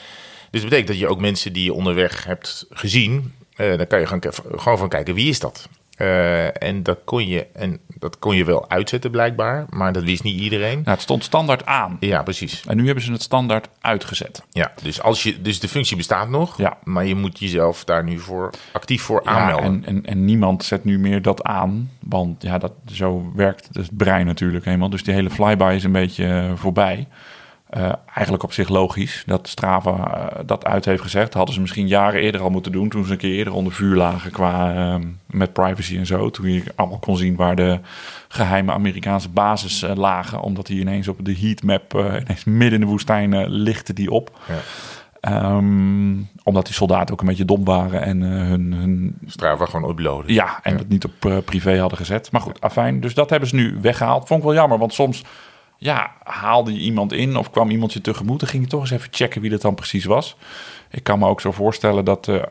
[0.52, 4.08] dus dat betekent dat je ook mensen die je onderweg hebt gezien, daar kan je
[4.08, 4.24] gewoon,
[4.56, 5.70] gewoon van kijken wie is dat.
[6.60, 10.40] En, dat kon je, en dat kon je wel uitzetten blijkbaar, maar dat wist niet
[10.40, 10.78] iedereen.
[10.78, 11.98] nou, het stond standaard aan.
[12.00, 12.64] Ja, precies.
[12.68, 14.44] En nu hebben ze het standaard uitgezet.
[14.52, 16.78] Ja, dus, als je, dus de functie bestaat nog, Ja.
[16.84, 19.66] maar je moet jezelf daar nu voor actief voor Ja, aanmelden.
[19.66, 21.90] en, en, en niemand zet nu meer dat aan.
[22.00, 24.90] Want ja, dat, zo werkt het brein natuurlijk helemaal.
[24.90, 27.08] Dus die hele flyby is een beetje eh, voorbij.
[27.70, 29.92] Eh, eigenlijk op zich logisch dat Strava
[30.30, 31.34] eh, dat uit heeft gezegd.
[31.34, 32.90] Hadden ze misschien jaren eerder al moeten doen.
[32.90, 36.30] Toen ze een keer eerder onder vuur lagen qua eh, met privacy en zo.
[36.30, 37.80] Toen je allemaal kon zien waar de
[38.28, 40.42] geheime Amerikaanse bases eh, lagen.
[40.42, 44.40] Omdat die ineens op de heatmap, ineens midden in de woestijn, lichten die op.
[44.48, 44.56] Ja.
[45.20, 50.34] Ehm, omdat die soldaten ook een beetje dom waren en hun, hun Strava gewoon uploaden.
[50.34, 52.32] ja, en het niet op privé hadden gezet.
[52.32, 53.00] Maar goed, afijn.
[53.00, 54.28] Dus dat hebben ze nu weggehaald.
[54.28, 55.24] Vond ik wel jammer, want soms
[55.78, 58.40] ja, haalde je iemand in of kwam iemand je tegemoet.
[58.40, 60.36] Dan ging je toch eens even checken wie dat dan precies was.
[60.92, 62.44] Ik kan me ook zo voorstellen dat, eh,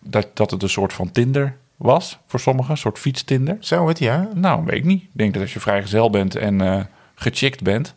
[0.00, 2.70] dat, dat het een soort van Tinder was voor sommigen.
[2.70, 3.56] Een soort fietstinder.
[3.60, 4.28] Zo het, ja.
[4.34, 5.02] Nou, weet ik niet.
[5.02, 6.80] Ik denk dat als je vrijgezel bent en eh
[7.14, 7.94] gechickt bent...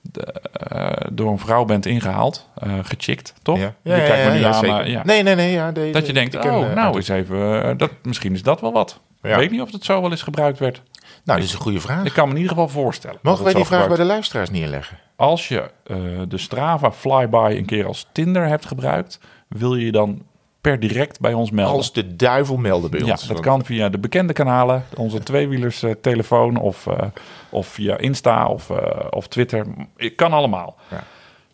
[0.00, 3.58] de- eh, door een vrouw bent ingehaald, eh gechickt, toch?
[3.58, 4.80] Ja, Je kijkt me nu aan, zeker.
[4.80, 5.02] eh, ja.
[5.04, 5.52] Nee, nee, nee.
[5.52, 8.72] Ja, de- Dat je de- denkt, oh, nou eens even, dat, misschien is dat wel
[8.72, 9.00] wat.
[9.22, 9.30] Ja.
[9.32, 10.82] Ik weet niet of het zo wel eens gebruikt werd.
[11.26, 12.04] Nou, dat is een goede vraag.
[12.04, 13.18] Ik kan me in ieder geval voorstellen.
[13.22, 14.98] Mogen wij dat die vraag bij de luisteraars neerleggen?
[15.16, 15.96] Als je eh,
[16.28, 20.22] de Strava Flyby een keer als Tinder hebt gebruikt, wil je je dan
[20.60, 21.76] per direct bij ons melden?
[21.76, 23.20] Als de duivel melden bij ja, ons.
[23.20, 27.06] dat Want- kan via de bekende kanalen, onze tweewielers eh, telefoon of, eh,
[27.50, 28.70] of via Insta of,
[29.10, 29.66] of Twitter.
[29.96, 30.76] Het kan allemaal.
[30.90, 31.04] Ja.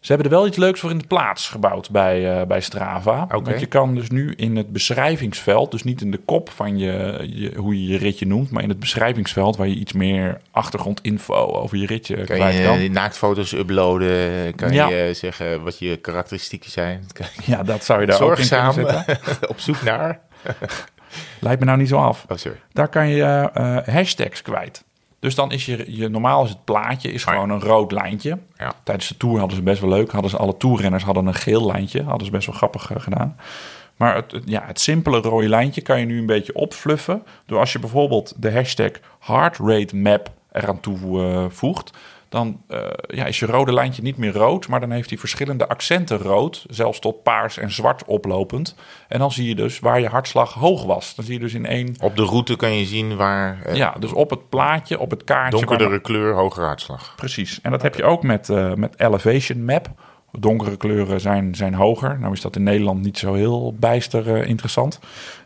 [0.03, 3.23] Ze hebben er wel iets leuks voor in de plaats gebouwd bij, eh, bij Strava.
[3.23, 3.43] Oké.
[3.43, 7.27] Want je kan dus nu in het beschrijvingsveld, dus niet in de kop van je,
[7.35, 11.35] je, hoe je je ritje noemt, maar in het beschrijvingsveld waar je iets meer achtergrondinfo
[11.35, 12.79] over je ritje Kan kwijt je kan.
[12.79, 14.55] eh, naaktfoto's uploaden?
[14.55, 14.89] Kan Ja.
[14.89, 17.07] je zeggen wat je karakteristieken zijn?
[17.17, 19.49] Je Ja, dat zou je daar ook in Zorgzaam kunnen zetten.
[19.53, 20.21] op zoek naar?
[21.41, 22.25] Lijkt me nou niet zo af.
[22.29, 22.59] Oh, sorry.
[22.73, 23.23] Daar kan je
[23.55, 24.85] eh, hashtags kwijt.
[25.23, 28.39] Dus dan is je, je normaal is het plaatje is gewoon een rood lijntje.
[28.57, 28.73] Ja.
[28.83, 30.13] Tijdens de tour hadden ze best wel leuk.
[30.13, 32.03] Hadden ze alle toerrenners hadden een geel lijntje.
[32.03, 33.37] Hadden ze best wel grappig eh, gedaan.
[33.97, 37.23] Maar het, het- ja, het simpele rode lijntje kan je nu een beetje opfluffen.
[37.47, 41.91] Door als je bijvoorbeeld de hashtag heart rate map eraan toevoegt.
[42.33, 44.69] Dan eh, ja, is je rode lijntje niet meer rood.
[44.69, 46.65] Maar dan heeft hij verschillende accenten rood.
[46.71, 48.75] Zelfs tot paars en zwart oplopend.
[49.09, 51.15] En dan zie je dus waar je hartslag hoog was.
[51.15, 51.95] Dan zie je dus in één...
[52.01, 55.25] Op de route kan je zien waar eh, Ja, dus op het plaatje, op het
[55.25, 55.59] kaartje.
[55.59, 57.13] waar- donkerdere kleur, hogere hartslag.
[57.17, 57.61] Precies.
[57.63, 59.89] En dat heb je ook met, eh, met Elevation Map.
[60.39, 62.19] Donkere kleuren zijn, zijn hoger.
[62.19, 64.99] Nou is dat in Nederland niet zo heel bijster interessant.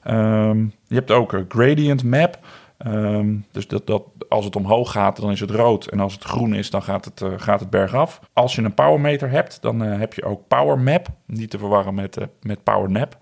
[0.02, 2.38] Ehm, je hebt ook een Gradient Map.
[2.78, 5.86] Ehm, dus dat, dat, als het omhoog gaat, dan is het rood.
[5.86, 8.20] En als het groen is, dan gaat het, eh, gaat het bergaf.
[8.32, 11.08] Als je een powermeter hebt, dan eh, heb je ook Power Map.
[11.26, 13.16] Niet te verwarren met, eh, met Power Nap.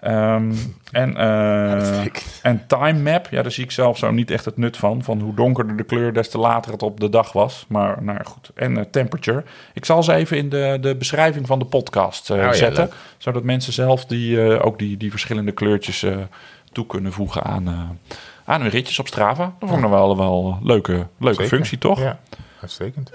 [0.00, 0.52] Ehm,
[0.90, 1.16] en,
[2.42, 5.02] en Time Map, ja, daar zie ik zelf zo niet echt het nut van.
[5.02, 7.64] Van hoe donkerder de kleur, des te later het op de dag was.
[7.68, 8.50] Maar nou goed.
[8.54, 9.44] En Temperature.
[9.74, 12.84] Ik zal ze even in de, de beschrijving van de podcast Oh ja, zetten.
[12.84, 12.94] leuk.
[13.18, 16.06] Zodat mensen zelf die, ook die, die verschillende kleurtjes
[16.72, 17.98] toe kunnen voegen aan,
[18.52, 19.44] aan hun ritjes op Strava.
[19.58, 21.56] Dat vond ik nog wel, wel een leuke, leuke Zeker.
[21.56, 22.00] functie, toch?
[22.00, 22.18] Ja,
[22.60, 23.10] uitstekend.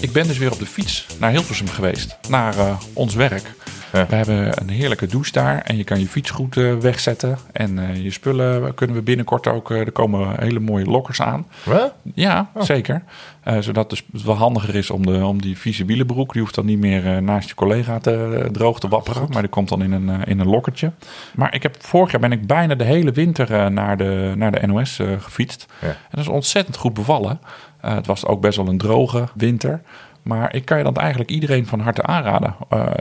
[0.00, 2.18] Ik ben dus weer op de fiets naar Hilversum geweest.
[2.28, 3.54] Naar eh, ons werk.
[3.94, 4.06] Ja.
[4.06, 5.58] We hebben een heerlijke douche daar.
[5.58, 7.38] En je kan je fiets goed eh, wegzetten.
[7.52, 9.70] En eh, je spullen kunnen we binnenkort ook...
[9.70, 11.46] eh, er komen hele mooie lokkers aan.
[11.64, 11.94] Wat?
[12.14, 13.02] Ja, zeker.
[13.42, 16.32] Eh, zodat dus het wel handiger is om, de, om die vieze wielenbroek.
[16.32, 19.28] Die hoeft dan niet meer naast je collega te, droog te wapperen.
[19.30, 20.92] Maar die komt dan in een, in een lokkertje.
[21.34, 24.66] Maar ik heb, vorig jaar ben ik bijna de hele winter naar, de, naar de
[24.66, 25.66] NOS gefietst.
[25.80, 25.88] Ja.
[25.88, 27.40] En dat is ontzettend goed bevallen.
[27.80, 29.82] Het was ook best wel een droge winter.
[30.22, 32.54] Maar ik kan je dat eigenlijk iedereen van harte aanraden.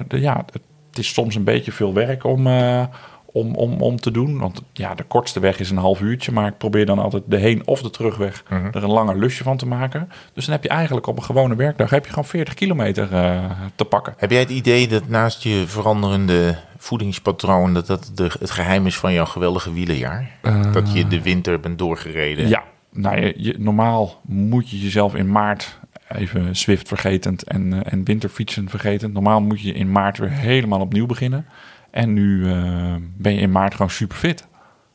[0.07, 0.61] De, ja, het,
[0.95, 2.83] het is soms een beetje veel werk om, eh,
[3.25, 4.39] om, om, om te doen.
[4.39, 6.31] Want ja, de kortste weg is een half uurtje.
[6.31, 9.57] Maar ik probeer dan altijd de heen- of de terugweg er een langer lusje van
[9.57, 10.09] te maken.
[10.33, 13.51] Dus dan heb je eigenlijk op een gewone werkdag heb je gewoon 40 kilometer eh,
[13.75, 14.13] te pakken.
[14.17, 17.73] Heb jij het idee dat naast je veranderende voedingspatroon...
[17.73, 20.29] dat dat de, het geheim is van jouw geweldige wielenjaar?
[20.71, 22.47] dat je de winter bent doorgereden?
[22.47, 25.79] Ja, nou, je, je- normaal moet je jezelf in maart
[26.15, 29.13] even Swift vergetend en, eh, en winterfietsen vergetend.
[29.13, 31.45] Normaal moet je in maart weer helemaal opnieuw beginnen.
[31.91, 34.47] En nu eh, ben je in maart gewoon super fit.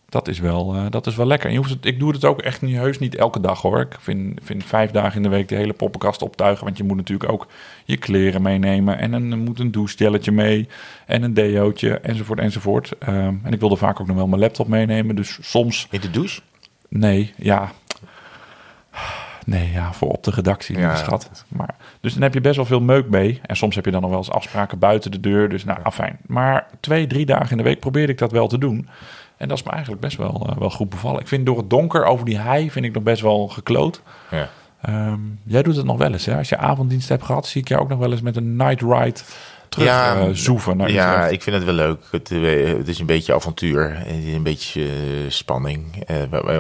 [0.08, 1.46] Dat is wel, eh, dat is wel lekker.
[1.46, 3.80] En je hoeft het, ik doe het ook echt niet, heus niet elke dag hoor.
[3.80, 6.64] Ik vind, vind vijf dagen in de week de hele poppenkast optuigen.
[6.64, 7.46] Want je moet natuurlijk ook
[7.84, 8.98] je kleren meenemen.
[8.98, 10.68] En een, moet een douchegelletje mee.
[11.06, 12.92] En een deootje enzovoort enzovoort.
[12.98, 15.16] Ehm, en ik wilde vaak ook nog wel mijn laptop meenemen.
[15.16, 16.40] Dus soms In de douche?
[16.88, 17.72] Nee, ja.
[19.48, 20.96] Nee, ja, voor op de redactie, Ja.
[20.96, 21.44] schat.
[21.48, 23.40] Maar, dus dan heb je best wel veel meuk mee.
[23.46, 25.48] En soms heb je dan nog wel eens afspraken buiten de deur.
[25.48, 26.18] Dus nou, afijn.
[26.26, 28.88] Maar twee, drie dagen in de week probeerde ik dat wel te doen.
[29.36, 31.20] En dat is me eigenlijk best wel, eh, wel goed bevallen.
[31.20, 34.02] Ik vind door het donker over die hei vind ik nog best wel gekloot.
[34.30, 34.48] Ja.
[34.80, 36.36] Ehm, jij doet het nog wel eens, hè?
[36.36, 38.80] Als je avonddienst hebt gehad, zie ik jou ook nog wel eens met een night
[38.80, 39.20] ride
[39.68, 40.76] terug Ja, eh, zoeven.
[40.76, 42.00] Naar ja, ik vind het wel leuk.
[42.10, 43.96] Het, eh, het is een beetje avontuur.
[43.96, 44.88] Het een beetje eh,
[45.28, 46.04] spanning.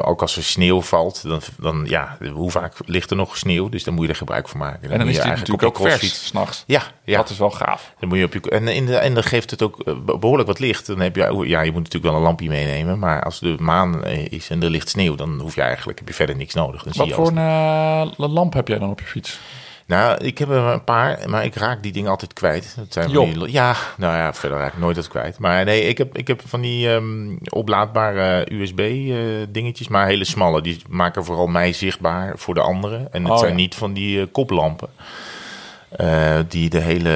[0.02, 3.68] Ook als er sneeuw valt, dan, dan ja, hoe vaak ligt er nog sneeuw?
[3.68, 4.82] Dus dan moet je er gebruik van maken.
[4.82, 6.64] en dan moet is je eigenlijk natuurlijk ook vers, s'nachts.
[6.66, 7.16] Ja, ja.
[7.16, 7.94] Dat is wel gaaf.
[7.98, 10.18] Dan moet je op je, en, in de, en dan geeft het ook eh, be-
[10.18, 10.86] behoorlijk wat licht.
[10.86, 12.98] Dan heb je, ja, je moet natuurlijk wel een lampje meenemen.
[12.98, 16.14] Maar als de maan is en er ligt sneeuw, dan hoef je eigenlijk heb je
[16.14, 16.82] verder niks nodig.
[16.82, 19.38] Dan zie Wat je voor een lamp heb jij dan op je fiets?
[19.88, 22.74] Nou, ik heb er een paar, maar ik raak die dingen altijd kwijt.
[22.76, 25.38] Dat zijn die, ja, nou ja, verder raak ik nooit dat kwijt.
[25.38, 30.62] Maar nee, ik heb, ik heb van die ehm, oplaadbare USB-dingetjes, maar hele smalle.
[30.62, 33.12] Die maken vooral mij zichtbaar voor de anderen.
[33.12, 33.56] En het Oh, zijn ja.
[33.56, 34.88] niet van die eh, koplampen.
[35.88, 37.12] eh, die, de hele,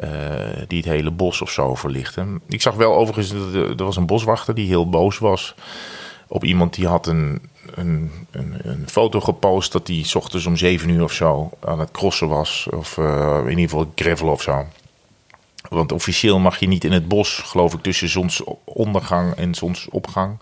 [0.00, 2.40] eh, die het hele bos of zo verlichten.
[2.48, 5.54] Ik zag wel overigens, dat er er was een boswachter die heel boos was
[6.28, 7.42] op iemand die had een,
[7.80, 11.80] een, een, een foto gepost dat hij 's ochtends om 7 uur of zo aan
[11.80, 12.66] het crossen was.
[12.70, 14.66] Of eh, in ieder geval gravel of zo.
[15.68, 20.38] Want officieel mag je niet in het bos, geloof ik, tussen zonsondergang en zonsopgang.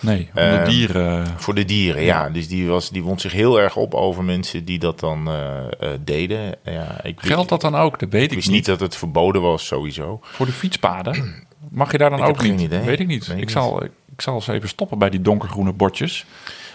[0.00, 1.26] Nee, om de Ehm, dieren.
[1.36, 2.28] Voor de dieren, ja.
[2.28, 5.58] Dus die, was, die wond zich heel erg op over mensen die dat dan eh,
[5.64, 6.54] eh, deden.
[6.64, 7.98] Ja, ik Geldt dat dan ook?
[7.98, 8.56] Dat weet Ik ik wist niet.
[8.56, 10.18] niet dat het verboden was, sowieso.
[10.22, 11.44] Voor de fietspaden?
[11.70, 12.60] Mag je daar dan Ik ook geen niet?
[12.60, 12.80] idee.
[12.80, 13.28] Weet ik niet.
[13.28, 16.24] Ik ik, zal, ik zal eens even stoppen bij die donkergroene bordjes.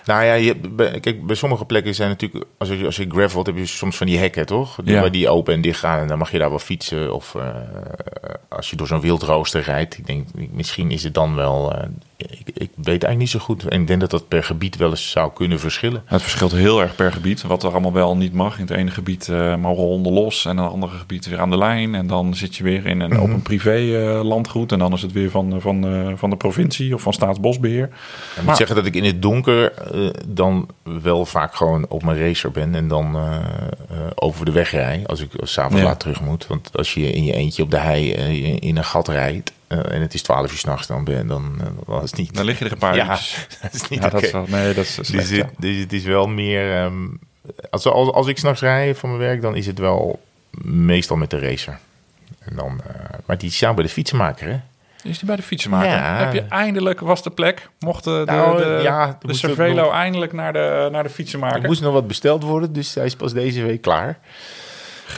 [0.06, 3.46] Nou ja, je, bij- kijk, bij sommige plekken zijn natuurlijk, als je, als je gravelt,
[3.46, 4.76] heb je soms van die hekken, toch?
[4.84, 5.02] Die, Ja.
[5.02, 7.14] waar die open en dicht gaan en dan mag je daar wel fietsen.
[7.14, 7.46] Of eh,
[8.50, 11.88] als je door zo'n wildrooster rijdt, ik denk, misschien is het dan wel, eh,
[12.18, 13.68] ik, ik weet eigenlijk niet zo goed.
[13.68, 16.02] En ik denk dat dat per gebied wel eens zou kunnen verschillen.
[16.06, 17.42] Het verschilt heel erg per gebied.
[17.42, 18.56] Wat er allemaal wel niet mag.
[18.60, 20.46] In het ene gebied eh, mogen honden los.
[20.46, 21.96] En in het andere gebied weer aan de lijn.
[21.96, 23.78] En dan zit je weer in een, op een privé
[24.24, 24.72] landgoed.
[24.72, 27.84] En dan is het weer van, van, van de provincie of van Staatsbosbeheer.
[27.86, 27.92] Ik
[28.36, 29.74] moet Maar- zeggen dat ik in het donker
[30.28, 33.36] dan wel vaak gewoon op mijn racer ben en dan eh,
[33.90, 35.84] eh, over de weg rij als ik s'avonds Ja.
[35.88, 36.48] laat terug moet.
[36.48, 39.92] Want als je in je eentje op de hei eh, in- een gat rijdt eh,
[39.92, 42.36] en het is 12 uur s'nachts, dan ben dan, eh, dan is het niet.
[42.36, 43.48] Dan lig je er een paar ja, uurtjes.
[43.62, 45.50] dat is niet Ja, dat is wel, nee, dat is Dus, het, ja.
[45.58, 46.76] dus het is wel meer.
[46.78, 47.08] ehm,
[47.70, 50.20] als, als, als ik s'nachts rij voor mijn werk, dan is het wel
[50.62, 51.80] meestal met de racer.
[52.40, 54.60] En dan, eh, maar die zou bij de fietsenmaker, hè?
[55.04, 55.90] Is die bij de fietsenmaker?
[55.90, 56.16] Ja.
[56.18, 57.70] Heb je eindelijk, was de plek?
[57.80, 61.62] Mocht de, Nou, de, ja, de Cervelo nog- eindelijk naar de, naar de fietsenmaker?
[61.62, 64.20] Er moest nog wat besteld worden, dus hij is pas deze week klaar.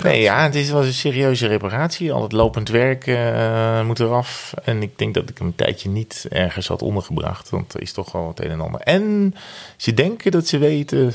[0.04, 2.14] Nee, ja, het is, was een serieuze reparatie.
[2.14, 4.54] Al het lopend werk eh, moet eraf.
[4.64, 7.50] En ik denk dat ik hem een tijdje niet ergens had ondergebracht.
[7.50, 8.82] Want er is toch wel het een en ander.
[8.82, 9.36] En
[9.78, 11.14] ze denken dat ze weten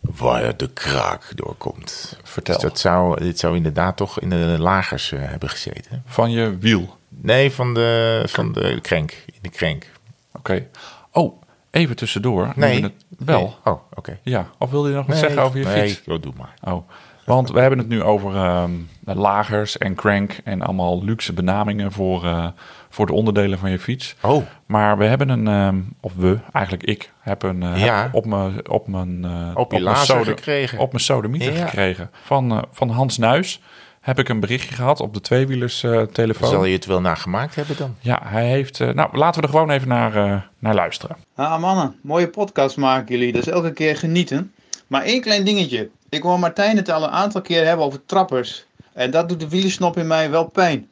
[0.00, 2.18] waar de kraak doorkomt.
[2.22, 2.54] Vertel.
[2.54, 6.02] Dus dat zou, dit zou inderdaad toch in de lagers eh, hebben gezeten.
[6.06, 6.96] Van je wiel.
[7.24, 9.10] Nee, van de, van de krenk.
[9.26, 9.90] In de krenk.
[10.32, 10.66] Oké.
[11.12, 12.52] Oh, even tussendoor.
[12.56, 12.82] Nee.
[12.82, 13.40] het- wel.
[13.40, 13.74] Nee.
[13.74, 14.18] Oh, oké.
[14.22, 14.46] Ja.
[14.58, 16.02] Of wilde je nog wat Nee, zeggen over je nee, fiets?
[16.04, 16.54] joh, doe maar.
[16.74, 16.88] Oh,
[17.24, 18.70] want we hebben het nu over ehm,
[19.04, 22.46] lagers en crank en allemaal luxe benamingen voor, eh,
[22.90, 24.14] voor de onderdelen van je fiets.
[24.22, 28.02] Oh, Maar we hebben een, ehm, of we, eigenlijk ik, heb een eh, Ja.
[28.02, 30.78] heb op mijn op mijn eh, op je mijn gekregen.
[30.78, 31.66] op mijn sodemieter Ja.
[31.66, 33.60] gekregen van, eh, van Hans Nuis.
[34.04, 36.48] Heb ik een berichtje gehad op de tweewielers eh, telefoon.
[36.48, 37.96] Zal je het wel nagemaakt hebben dan?
[38.00, 38.80] Ja, hij heeft.
[38.80, 41.16] eh, nou, laten we er gewoon even naar, eh, naar luisteren.
[41.34, 43.32] Ah mannen, mooie podcast maken jullie.
[43.32, 44.52] Dat is elke keer genieten.
[44.86, 45.90] Maar één klein dingetje.
[46.08, 48.64] Ik hoor Martijn het al een aantal keer hebben over trappers.
[48.92, 50.88] En dat doet de wielersnop in mij wel pijn.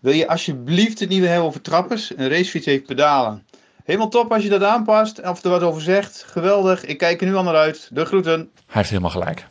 [0.00, 2.12] Wil je alsjeblieft het niet meer hebben over trappers?
[2.16, 3.44] Een racefiets heeft pedalen.
[3.84, 6.24] Helemaal top als je dat aanpast of er wat over zegt.
[6.26, 7.88] Geweldig, ik kijk er nu al naar uit.
[7.92, 8.38] De groeten.
[8.54, 9.46] Hij heeft helemaal gelijk.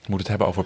[0.00, 0.64] Je moet het hebben over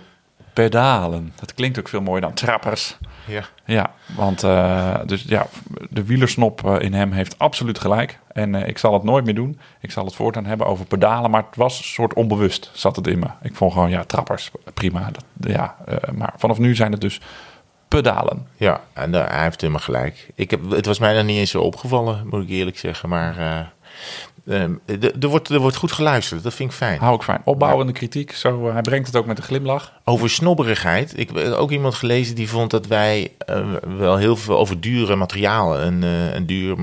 [0.62, 1.32] pedalen.
[1.34, 2.96] Dat klinkt ook veel mooier dan trappers.
[3.26, 3.44] Ja.
[3.64, 5.46] Ja, want eh, dus, ja,
[5.90, 8.18] de wielersnop eh, in hem heeft absoluut gelijk.
[8.32, 9.58] En eh, ik zal het nooit meer doen.
[9.80, 11.30] Ik zal het voortaan hebben over pedalen.
[11.30, 13.26] Maar het was een soort onbewust, zat het in me.
[13.42, 15.10] Ik vond gewoon, ja, trappers, prima.
[15.12, 15.76] Dat, ja,
[16.14, 17.20] maar vanaf nu zijn het dus
[17.88, 18.46] pedalen.
[18.56, 20.30] Ja, en hij heeft helemaal gelijk.
[20.34, 23.08] Ik heb, het was mij nog niet eens zo opgevallen, moet ik eerlijk zeggen.
[23.08, 23.72] Maar
[24.48, 24.68] eh, eh,
[25.20, 26.98] er- wordt, er wordt goed geluisterd, dat vind ik fijn.
[26.98, 27.40] Hou ik fijn.
[27.44, 28.32] Opbouwende kritiek.
[28.32, 29.92] Zo, eh, hij brengt het ook met een glimlach.
[30.04, 31.12] Over snobberigheid.
[31.18, 33.60] Ik heb ook iemand gelezen die vond dat wij eh,
[33.98, 35.82] wel heel veel over dure materialen.
[35.82, 36.02] En,
[36.34, 36.76] en duur,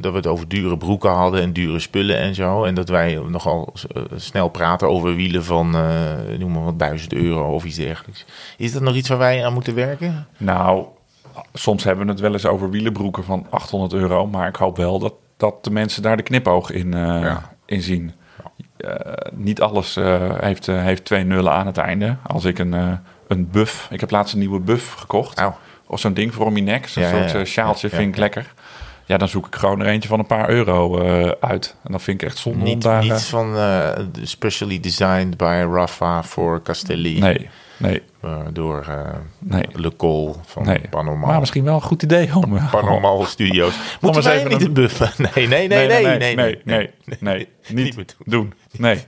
[0.00, 2.64] dat we het over dure broeken hadden en dure spullen en zo.
[2.64, 3.72] En dat wij nogal
[4.16, 5.70] snel praten over wielen van,
[6.38, 8.24] noem maar wat, duizend euro of iets dergelijks.
[8.56, 10.26] Is dat nog iets waar wij aan moeten werken?
[10.36, 10.84] Nou,
[11.54, 14.26] soms hebben we het wel eens over wielenbroeken van 800 euro.
[14.26, 17.54] Maar ik hoop wel dat, dat de mensen daar de knipoog in, eh, Ja.
[17.66, 18.12] in zien.
[18.76, 18.94] Eh,
[19.32, 22.16] niet alles eh, heeft, heeft twee nullen aan het einde.
[22.26, 23.88] Als ik een, een buff...
[23.90, 25.42] Ik heb laatst een nieuwe buff gekocht.
[25.86, 26.88] Of zo'n ding voor om je nek.
[26.88, 27.44] Zo'n soort ja, ja.
[27.44, 28.54] sjaaltje Ja, vind ik lekker.
[29.04, 30.98] Ja, dan zoek ik gewoon er eentje van een paar euro
[31.40, 31.76] uit.
[31.84, 33.02] En dan vind ik echt zonde om niet, daar...
[33.02, 33.90] niet van eh,
[34.22, 37.20] specially designed by Rafa voor Castelli.
[37.20, 39.66] nee, nee, eh, door eh, nee.
[39.72, 40.80] Le Col van nee.
[40.90, 41.28] Panormal.
[41.28, 42.56] Maar misschien wel een goed idee om...
[42.56, 43.74] Eh, Panormal Studios.
[44.00, 45.10] Moeten wij even niet een buffen?
[45.34, 48.52] Nee, nee, nee, nee, nee, nee, nee, Niet, doen.
[48.70, 49.04] Nee.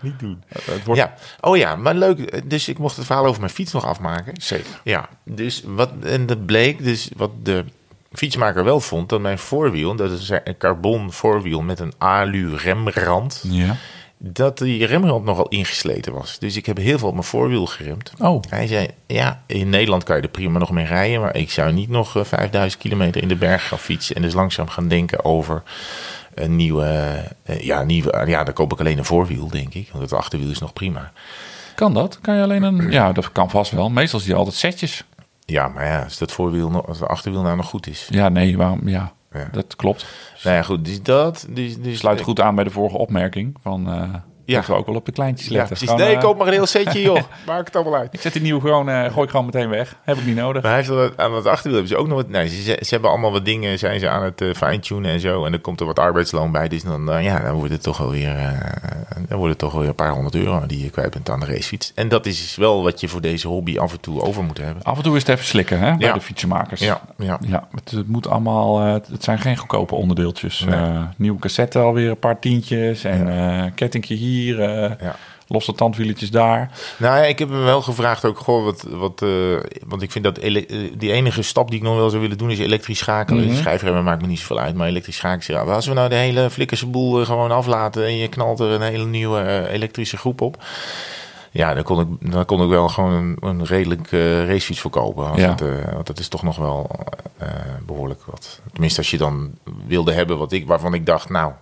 [0.00, 0.42] Niet doen.
[0.48, 1.00] Het wordt...
[1.00, 1.14] ja.
[1.40, 2.50] Oh ja, maar leuk.
[2.50, 4.32] Dus ik mocht het verhaal over mijn fiets nog afmaken.
[4.40, 4.80] Zeker.
[4.84, 7.64] Ja, dus wat, en dat bleek dus wat de
[8.12, 13.44] fietsmaker wel vond, dat mijn voorwiel, dat is een carbon voorwiel met een alu remrand...
[13.46, 13.76] Ja
[14.18, 16.38] dat die remrand nogal ingesleten was.
[16.38, 18.12] Dus ik heb heel veel op mijn voorwiel geremd.
[18.18, 21.50] Oh, Hij zei, ja, in Nederland kan je er prima nog mee rijden, maar ik
[21.50, 24.88] zou niet nog eh, 5000 kilometer in de berg gaan fietsen en dus langzaam gaan
[24.88, 25.62] denken over
[26.34, 26.84] een nieuwe,
[27.42, 30.50] eh, ja, nieuwe, ja, dan koop ik alleen een voorwiel, denk ik, want het achterwiel
[30.50, 31.12] is nog prima.
[31.74, 32.18] kan dat?
[32.20, 32.90] Kan je alleen een...
[32.90, 33.90] Ja, dat kan vast wel.
[33.90, 35.04] Meestal zie je altijd setjes.
[35.46, 38.06] Ja, maar ja, als dat voorwiel, als de achterwiel nou nog goed is.
[38.10, 38.88] Ja, nee, waarom?
[38.88, 39.48] Ja, Ja.
[39.52, 40.06] dat klopt.
[40.44, 43.88] Nou ja, goed, dus dat, dus, dus Sluit goed aan bij de vorige opmerking van...
[44.46, 44.56] Ja.
[44.58, 45.76] Dat we ook wel op de kleintjes letten.
[45.76, 47.20] Gewoon, nee, eh, koop maar een heel setje, joh.
[47.46, 48.14] Maak het allemaal uit.
[48.14, 49.96] Ik zet die nieuwe gewoon, eh, gooi ik gewoon meteen weg.
[50.02, 50.62] Heb ik niet nodig.
[50.62, 52.28] Maar hij heeft wel- aan het achterwiel hebben ze ook nog wat...
[52.28, 55.44] Nee, ze, ze hebben allemaal wat dingen, zijn ze aan het eh, fine-tunen en zo.
[55.44, 56.68] En er komt er wat arbeidsloon bij.
[56.68, 58.58] Dus dan, ja, dan wordt het toch wel weer, eh,
[59.28, 61.46] dan wordt het toch weer een paar honderd euro die je kwijt bent aan de
[61.46, 61.92] racefiets.
[61.94, 64.82] En dat is wel wat je voor deze hobby af en toe over moet hebben.
[64.82, 66.12] Af en toe is het even slikken hè, bij Ja.
[66.14, 66.80] de fietsenmakers.
[66.80, 67.38] Ja, ja.
[67.46, 68.80] Ja, het, het moet allemaal.
[68.80, 70.64] het zijn geen goedkope onderdeeltjes.
[70.68, 70.90] Nee.
[71.16, 75.16] Nieuwe cassette alweer een paar tientjes en kettingje hier, eh, Ja.
[75.48, 76.70] losse tandwieletjes daar.
[76.96, 79.28] Nou ja, ik heb hem wel gevraagd ook, goh, wat, wat, eh,
[79.86, 82.50] want ik vind dat eh, die enige stap die ik nog wel zou willen doen
[82.50, 83.44] is elektrisch schakelen.
[83.44, 83.56] Mhm.
[83.56, 85.66] Schijfremmen maakt me niet zoveel uit, maar elektrisch schakelen.
[85.66, 88.82] Ja, als we nou de hele flikkerse boel gewoon aflaten en je knalt er een
[88.82, 90.62] hele nieuwe elektrische groep op.
[91.54, 95.36] Ja, dan kon ik, dan kon ik wel gewoon een, een redelijk eh, racefiets verkopen.
[95.36, 95.48] Ja.
[95.50, 96.90] het, want dat is toch nog wel
[97.38, 97.48] eh,
[97.86, 98.60] behoorlijk wat.
[98.72, 101.52] Tenminste, als je dan wilde hebben wat ik, waarvan ik dacht, nou,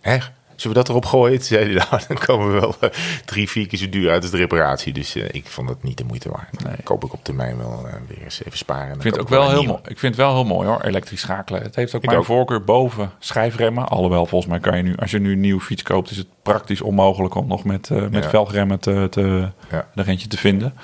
[0.00, 0.18] hè,
[0.60, 1.36] zullen we dat erop gooien?
[1.38, 2.90] Toen zei hij, nou, dan komen we wel eh,
[3.24, 4.92] drie, vier keer zo duur uit als de reparatie.
[4.92, 6.64] Dus eh, ik vond het niet de moeite waard.
[6.64, 6.74] Nee.
[6.84, 8.94] Koop ik op termijn wel eh, weer eens even sparen.
[8.94, 9.78] Ik vind het ook wel heel mooi.
[9.84, 11.62] Ik vind het wel heel mooi hoor, elektrisch schakelen.
[11.62, 12.24] Het heeft ook Ik mijn ook.
[12.26, 13.88] voorkeur boven schijfremmen.
[13.88, 16.26] Alhoewel, volgens mij kan je nu, als je nu een nieuwe fiets koopt, is het
[16.42, 18.30] praktisch onmogelijk om nog met, met Ja.
[18.30, 19.86] velgremmen te, te, Ja.
[19.94, 20.74] er eentje te vinden.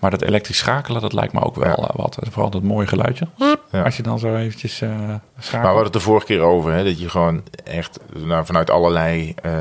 [0.00, 1.88] Maar dat elektrisch schakelen, dat lijkt me ook wel Ja.
[1.88, 2.16] eh, wat.
[2.16, 3.26] En Vooral dat mooie geluidje.
[3.70, 3.82] Ja.
[3.82, 5.50] Als je dan zo eventjes Maar schakelt.
[5.50, 9.34] we hadden het de vorige keer over, hè, dat je gewoon echt nou, vanuit allerlei
[9.42, 9.52] eh,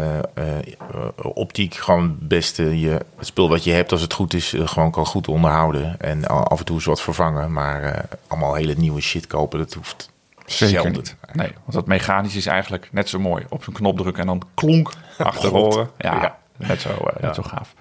[1.33, 4.91] optiek gewoon het beste je, het spul wat je hebt, als het goed is, gewoon
[4.91, 5.99] kan goed onderhouden.
[5.99, 7.51] En af en toe eens wat vervangen.
[7.53, 10.11] Maar allemaal hele nieuwe shit kopen, dat hoeft
[10.45, 10.91] Zeker zelden.
[10.91, 11.15] niet.
[11.33, 13.45] Nee, want dat mechanisch is eigenlijk net zo mooi.
[13.49, 15.89] Op zo'n knop drukken en dan klonk achter horen.
[15.97, 16.37] Ja, Ja.
[16.67, 17.13] Net, zo, Ja.
[17.21, 17.73] net zo gaaf.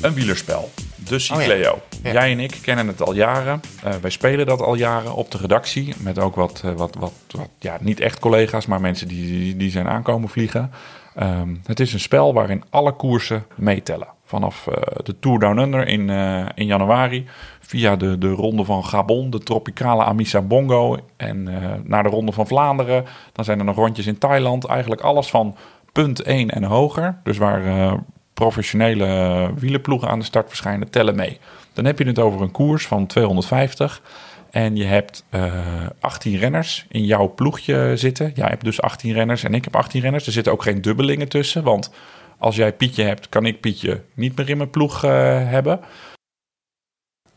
[0.00, 0.70] Een wielerspel.
[1.08, 1.78] De Cycleo.
[2.02, 2.12] Ja.
[2.12, 3.60] Jij en ik kennen het al jaren.
[3.82, 5.94] Eh, wij spelen dat al jaren op de redactie.
[5.98, 9.56] Met ook wat, eh, wat, wat, wat ja, niet echt collega's, maar mensen die, die,
[9.56, 10.70] die zijn aankomen vliegen.
[11.14, 14.08] Ehm, het is een spel waarin alle koersen meetellen.
[14.24, 16.08] Vanaf eh, de Tour Down Under in,
[16.54, 17.26] in januari.
[17.60, 20.96] Via de, de ronde van Gabon, de tropicale Amisa Bongo.
[21.16, 21.42] En
[21.84, 23.04] naar de ronde van Vlaanderen.
[23.32, 24.64] Dan zijn er nog rondjes in Thailand.
[24.64, 25.56] Eigenlijk alles van
[25.92, 27.20] punt 1 en hoger.
[27.22, 27.92] Dus waar
[28.40, 31.38] professionele wielerploegen aan de start verschijnen, tellen mee.
[31.72, 34.02] Dan heb je het over een koers van 250.
[34.50, 35.52] En je hebt eh
[36.00, 38.32] 18 renners in jouw ploegje zitten.
[38.34, 40.26] Jij hebt dus 18 renners en ik heb 18 renners.
[40.26, 41.62] Er zitten ook geen dubbelingen tussen.
[41.62, 41.90] Want
[42.38, 45.10] als jij Pietje hebt, kan ik Pietje niet meer in mijn ploeg eh,
[45.48, 45.80] hebben.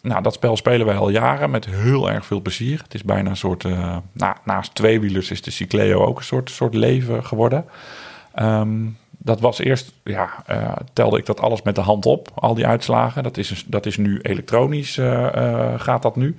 [0.02, 2.82] Nou, dat spel spelen wij al jaren met heel erg veel plezier.
[2.84, 6.50] Het is bijna een soort, eh, nou, naast tweewielers is de Cycleo ook een soort,
[6.50, 7.66] soort leven geworden.
[8.34, 8.86] Ehm,
[9.23, 12.67] dat was eerst, ja, eh, telde ik dat alles met de hand op, al die
[12.67, 13.23] uitslagen.
[13.23, 16.36] Dat is, een- dat is nu elektronisch, eh, eh, gaat dat nu.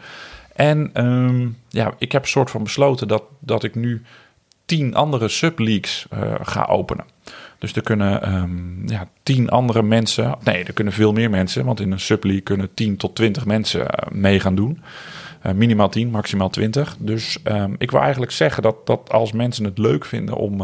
[0.57, 4.03] En ehm, ja, ik heb een soort van besloten dat, dat ik nu
[4.67, 7.05] tien andere subleagues eh, ga openen.
[7.59, 11.81] Dus er kunnen ehm, ja, tien andere mensen, nee, er kunnen veel meer mensen, want
[11.81, 14.83] in een subleague kunnen 10 tot 20 mensen mee gaan doen.
[15.55, 16.97] Minimaal 10, maximaal 20.
[16.99, 20.63] Dus ehm, ik wil eigenlijk zeggen dat, dat als mensen het leuk vinden om,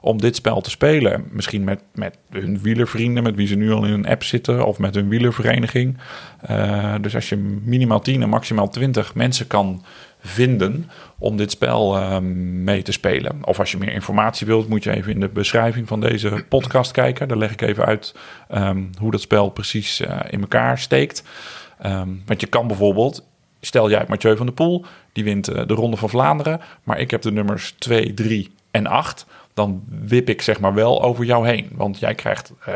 [0.00, 3.84] om dit spel te spelen, misschien met, met hun wielervrienden, met wie ze nu al
[3.84, 5.98] in een app zitten, of met hun wielervereniging.
[6.40, 9.84] Eh, dus als je minimaal 10 en maximaal 20 mensen kan
[10.22, 13.38] vinden om dit spel ehm, mee te spelen.
[13.44, 16.90] Of als je meer informatie wilt, moet je even in de beschrijving van deze podcast
[16.90, 17.28] kijken.
[17.28, 18.14] Daar leg ik even uit
[18.48, 21.22] ehm, hoe dat spel precies eh, in elkaar steekt.
[21.78, 23.26] Ehm, want je kan bijvoorbeeld,
[23.60, 27.10] stel jij Mathieu van der Poel, die wint eh, de Ronde van Vlaanderen, maar ik
[27.10, 29.26] heb de nummers 2, 3 en 8.
[29.54, 31.68] Dan wip ik zeg maar wel over jou heen.
[31.72, 32.74] Want jij krijgt eh,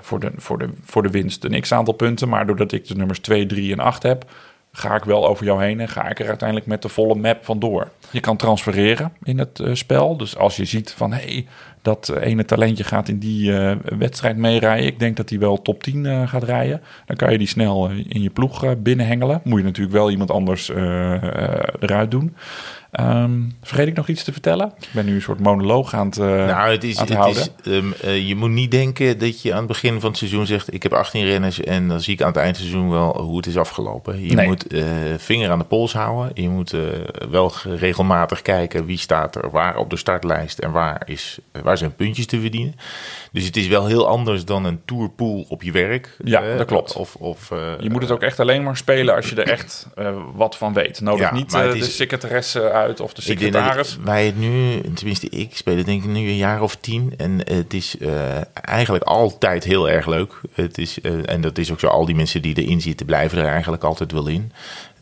[0.00, 2.28] voor, de, voor, de, voor de winst een x-aantal punten.
[2.28, 4.24] Maar doordat ik de nummers 2, 3 en 8 heb,
[4.72, 7.44] ga ik wel over jou heen en ga ik er uiteindelijk met de volle map
[7.44, 7.90] vandoor.
[8.10, 10.16] Je kan transfereren in het eh, spel.
[10.16, 11.46] Dus als je ziet van hey,
[11.82, 13.52] dat eh, ene talentje gaat in die
[13.98, 14.86] wedstrijd meerijden.
[14.86, 16.82] Ik denk dat hij wel top 10 eh, gaat rijden.
[17.06, 19.40] Dan kan je die snel in je ploeg binnenhengelen.
[19.44, 20.68] Moet je natuurlijk wel iemand anders
[21.80, 22.36] eruit doen.
[22.90, 24.72] Ehm, vergeet ik nog iets te vertellen?
[24.80, 28.28] Ik ben nu een soort monoloog aan het, Nou, het is, het is, ehm, eh,
[28.28, 30.92] je moet niet denken dat je aan het begin van het seizoen zegt: Ik heb
[30.92, 33.46] 18 renners en dan zie ik aan het eind van het seizoen wel hoe het
[33.46, 34.26] is afgelopen.
[34.26, 34.46] Je Nee.
[34.46, 34.82] moet eh,
[35.16, 36.30] vinger aan de pols houden.
[36.34, 36.74] Je moet
[37.30, 41.94] wel regelmatig kijken wie staat er waar op de startlijst en waar, is, waar zijn
[41.94, 42.74] puntjes te verdienen.
[43.32, 46.16] Dus het is wel heel anders dan een tourpool op je werk.
[46.24, 46.92] Ja, dat klopt.
[46.96, 47.48] Of, of,
[47.80, 49.86] Je moet het ook echt alleen maar spelen als je er echt
[50.34, 51.00] wat van weet.
[51.00, 53.98] Nodig Ja, niet de secretaresse uit of de Ik secretaris.
[54.04, 57.14] wij het nu, tenminste ik speel het denk ik nu een jaar of tien.
[57.16, 58.10] En het is eh,
[58.52, 60.40] eigenlijk altijd heel erg leuk.
[60.52, 63.38] Het is, eh, en dat is ook zo, al die mensen die erin zitten blijven
[63.38, 64.52] er eigenlijk altijd wel in.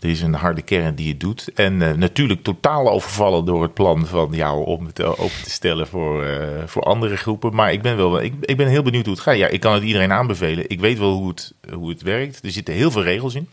[0.00, 1.50] Er is een harde kern die het doet.
[1.54, 5.86] En eh, natuurlijk totaal overvallen door het plan van jou om het open te stellen
[5.86, 6.26] voor,
[6.66, 7.54] voor andere groepen.
[7.54, 9.36] Maar ik ben, wel, ik, ik ben heel benieuwd hoe het gaat.
[9.36, 10.70] Ja, ik kan het iedereen aanbevelen.
[10.70, 12.44] Ik weet wel hoe het, hoe het werkt.
[12.44, 13.48] Er zitten heel veel regels in.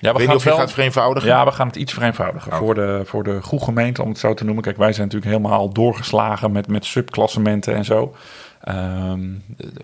[0.00, 1.28] Ja, weet niet of je gaat vereenvoudigen.
[1.28, 2.52] Ja, we gaan het iets vereenvoudigen.
[2.52, 4.62] Voor, de, voor de goede gemeente, om het zo te noemen.
[4.62, 8.14] Kijk, wij zijn natuurlijk helemaal doorgeslagen met, met subklassementen en zo.
[8.60, 9.28] Ehm,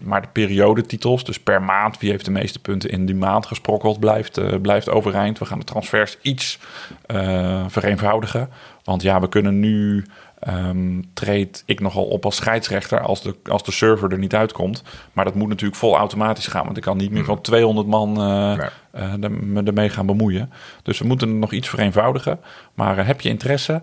[0.01, 4.01] maar de periodetitels, dus per maand, wie heeft de meeste punten in die maand gesprokkeld,
[4.01, 5.39] blijft, eh, blijft overeind.
[5.39, 6.59] We gaan de transfers iets
[7.07, 8.49] eh, vereenvoudigen.
[8.85, 10.05] Want ja, we kunnen nu
[10.41, 14.83] ehm, treed ik nogal op als scheidsrechter als de, als de server er niet uitkomt.
[15.13, 16.65] Maar dat moet natuurlijk vol automatisch gaan.
[16.65, 18.57] Want ik kan niet meer van 200 man Nee.
[19.21, 20.51] de- me ermee gaan bemoeien.
[20.83, 22.41] Dus we moeten het nog iets vereenvoudigen.
[22.75, 23.83] Maar eh, heb je interesse,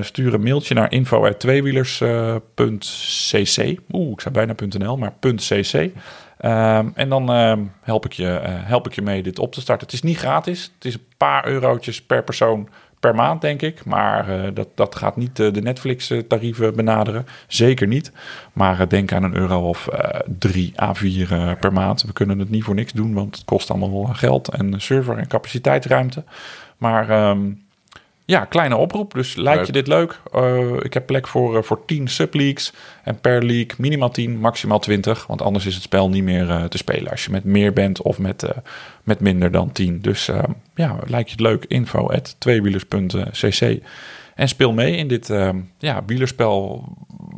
[0.00, 3.78] stuur een mailtje naar info.tweewielers.cc.
[3.92, 5.90] Oeh, ik zei bijna .nl, maar .cc.
[6.38, 9.86] Ehm, en dan ehm, help, ik je, help ik je mee dit op te starten.
[9.86, 10.72] Het is niet gratis.
[10.74, 12.68] Het is een paar eurotjes per persoon
[13.00, 13.84] per maand, denk ik.
[13.84, 17.26] Maar eh, dat, dat gaat niet eh, de Netflix-tarieven benaderen.
[17.46, 18.12] Zeker niet.
[18.52, 19.88] Maar eh, denk aan een euro of
[20.38, 22.02] drie à vier per maand.
[22.02, 25.28] We kunnen het niet voor niks doen, want het kost allemaal geld en server en
[25.28, 26.24] capaciteitsruimte.
[26.76, 27.40] Maar ehm,
[28.24, 29.14] ja, kleine oproep.
[29.14, 30.20] Dus lijkt je dit leuk?
[30.82, 32.72] Ik heb plek voor, voor 10 subleagues.
[33.04, 35.26] En per league minimaal 10, maximaal 20.
[35.26, 37.10] Want anders is het spel niet meer te spelen.
[37.10, 38.44] Als je met meer bent of met,
[39.08, 40.00] met minder dan 10.
[40.00, 40.42] Dus eh,
[40.78, 41.64] ja, lijkt je het leuk?
[41.64, 43.78] Info at tweewielers.cc.
[44.34, 46.84] En speel mee in dit eh, ja, wielerspel.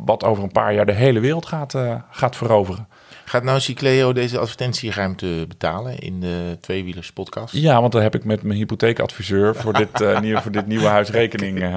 [0.05, 2.87] Wat over een paar jaar de hele wereld gaat, eh, gaat veroveren.
[3.25, 7.53] Gaat nou Cicleo deze advertentieruimte betalen in de Tweewielers podcast?
[7.53, 10.85] Ja, want daar heb ik met mijn hypotheekadviseur voor dit, eh, nieuwe, voor dit nieuwe
[10.87, 11.61] huis rekening.
[11.61, 11.75] eh,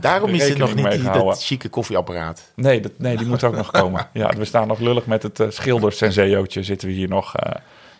[0.00, 2.52] Daarom is er nog niet die, dat chique koffieapparaat.
[2.54, 4.06] Nee, dat, nee, die moet ook nog komen.
[4.12, 7.34] Ja, we staan nog lullig met het uh, schildersenseootje zitten we hier nog.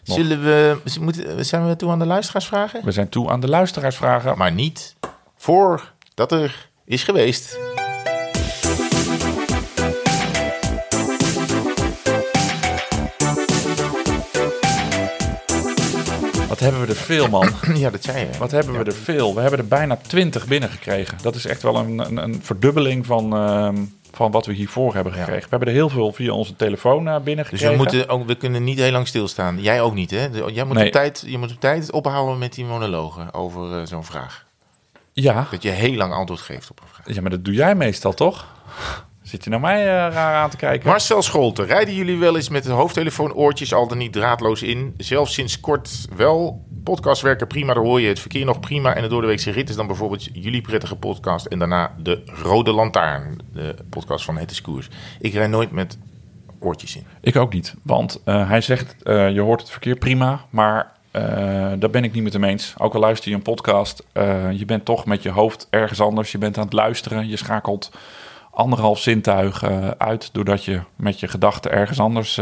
[0.04, 0.16] Nog.
[0.16, 2.84] Zullen we, moeten, zijn we toe aan de luisteraarsvragen?
[2.84, 4.38] We zijn toe aan de luisteraarsvragen.
[4.38, 4.94] Maar niet
[5.36, 7.58] voordat er is geweest.
[16.48, 17.48] Wat hebben we er veel, man.
[17.82, 18.38] Ja, dat zei je.
[18.38, 19.34] Wat hebben we er veel?
[19.34, 21.18] We hebben er bijna 20 binnengekregen.
[21.22, 23.76] Dat is echt wel een, een, een verdubbeling van, ehm,
[24.14, 25.42] van wat we hiervoor hebben gekregen.
[25.42, 27.70] We hebben er heel veel via onze telefoon uh, Dus binnengekregen.
[27.70, 29.60] we, moeten ook, we kunnen niet heel lang stilstaan.
[29.60, 30.26] Jij ook niet, hè?
[30.46, 30.86] Jij moet, Nee.
[30.86, 34.44] op, tijd, je moet op tijd ophouden met die monologen over eh, zo'n vraag.
[35.12, 35.46] Ja.
[35.50, 37.14] Dat je heel lang antwoord geeft op een vraag.
[37.14, 38.46] ja, maar dat doe jij meestal, toch?
[39.22, 40.88] Zit je naar mij eh, raar aan te kijken?
[40.88, 44.94] Marcel Scholten, rijden jullie wel eens met de hoofdtelefoon oortjes al dan niet draadloos in?
[44.96, 46.64] Zelf sinds kort wel.
[46.84, 48.94] Podcast werken prima, daar hoor je het verkeer nog prima.
[48.94, 51.46] En de doordeweekse rit is dan bijvoorbeeld jullie prettige podcast.
[51.46, 54.88] En daarna de Rode Lantaarn, de podcast van Het is Koers.
[55.20, 55.98] Ik rijd nooit met
[56.60, 57.04] oortjes in.
[57.20, 57.74] Ik ook niet.
[57.82, 61.22] Want eh, hij zegt, eh, je hoort het verkeer prima, maar eh,
[61.78, 62.74] daar ben ik niet met hem eens.
[62.78, 64.04] Ook al luister je een podcast,
[64.52, 66.32] je bent toch met je hoofd ergens anders.
[66.32, 67.90] Je bent aan het luisteren, je schakelt
[68.50, 69.64] anderhalf zintuig
[69.98, 70.30] uit...
[70.32, 72.40] doordat je met je gedachten ergens anders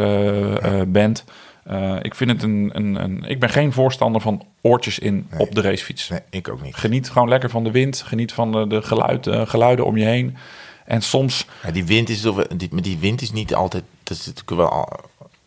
[0.88, 1.24] bent.
[1.64, 5.54] Eh, ik, vind het een, een, een, ik ben geen voorstander van oortjes in op
[5.54, 6.08] de racefiets.
[6.08, 6.74] Nee, ik ook niet.
[6.76, 10.04] Geniet gewoon lekker van de wind, geniet van de, de geluid, eh, geluiden om je
[10.04, 10.36] heen...
[10.84, 12.20] En soms, Ja, die wind is,
[12.56, 13.84] die, maar die wind is niet altijd...
[14.02, 14.68] Dat is natuurlijk wel...
[14.68, 15.00] al-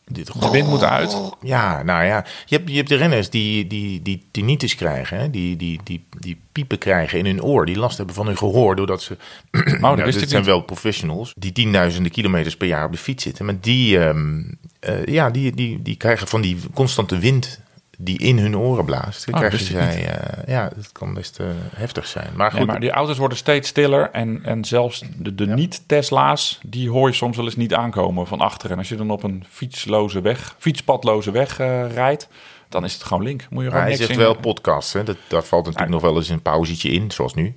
[0.08, 1.32] Dit, de wind moet uit.
[1.42, 2.26] Ja, nou ja.
[2.46, 5.18] Je hebt, je hebt de renners die, die, die tinnitus krijgen.
[5.20, 5.30] Hè?
[5.30, 7.66] Die, die, die, die piepen krijgen in hun oor.
[7.66, 8.76] Die last hebben van hun gehoor.
[8.76, 9.18] Doordat ze...
[9.52, 10.46] Oh, Nou, dit zijn niet.
[10.46, 11.34] wel professionals.
[11.38, 13.46] Die tienduizenden kilometers per jaar op de fiets zitten.
[13.46, 14.42] Maar die, ehm,
[14.80, 17.60] eh, ja, die, die, die krijgen van die constante wind
[17.98, 19.28] die in hun oren blaast.
[19.28, 20.08] Oh, krijgen zij...
[20.08, 22.30] eh, ja, dat kan best eh, heftig zijn.
[22.36, 24.10] Maar goed, Nee, maar die auto's worden steeds stiller.
[24.12, 28.40] En, en zelfs de, de niet-Tesla's, die hoor je soms wel eens niet aankomen van
[28.40, 28.72] achteren.
[28.72, 31.58] En als je dan op een fietsloze weg, fietspadloze weg
[31.94, 32.28] rijdt,
[32.70, 33.40] dan is het gewoon link.
[33.42, 34.94] Moet je maar gewoon hij niks zegt in- wel podcast.
[34.94, 35.04] Hè?
[35.04, 37.56] Dat, daar valt natuurlijk nog wel eens een pauzetje in, zoals nu.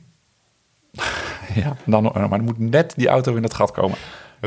[1.55, 3.99] Ja, dan, maar dan moet net die auto in het gat komen.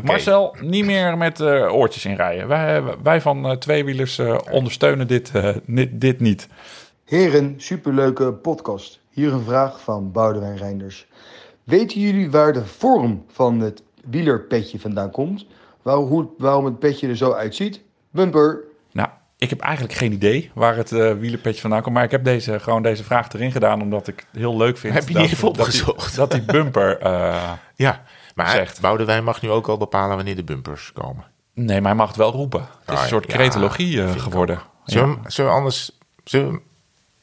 [0.03, 2.47] Marcel, niet meer met eh, oortjes inrijden.
[2.47, 6.47] Wij, wij van eh, tweewielers eh, ondersteunen dit, eh, dit, dit niet.
[7.05, 8.99] Heren, superleuke podcast.
[9.09, 11.07] Hier een vraag van Boudewijn Reinders.
[11.63, 15.45] Weten jullie waar de vorm van het wielerpetje vandaan komt?
[15.81, 17.81] Waar, hoe, waarom het petje er zo uitziet?
[18.11, 18.63] Bumper.
[18.91, 21.95] Nou, ik heb eigenlijk geen idee waar het eh wielerpetje vandaan komt.
[21.95, 24.93] Maar ik heb deze, gewoon deze vraag erin gedaan omdat ik het heel leuk vind.
[24.93, 26.15] Heb je dat, die even dat die- opgezocht?
[26.15, 26.97] Dat die bumper...
[26.99, 28.03] eh, Ja,
[28.35, 28.81] maar Zegt.
[28.81, 31.23] Boudewijn mag nu ook al bepalen wanneer de bumpers komen.
[31.53, 32.59] Nee, maar hij mag het wel roepen.
[32.59, 34.59] Het is Ah, een soort cretologie eh, ik geworden.
[34.85, 35.91] Zullen, we, zullen we anders
[36.23, 36.59] zullen we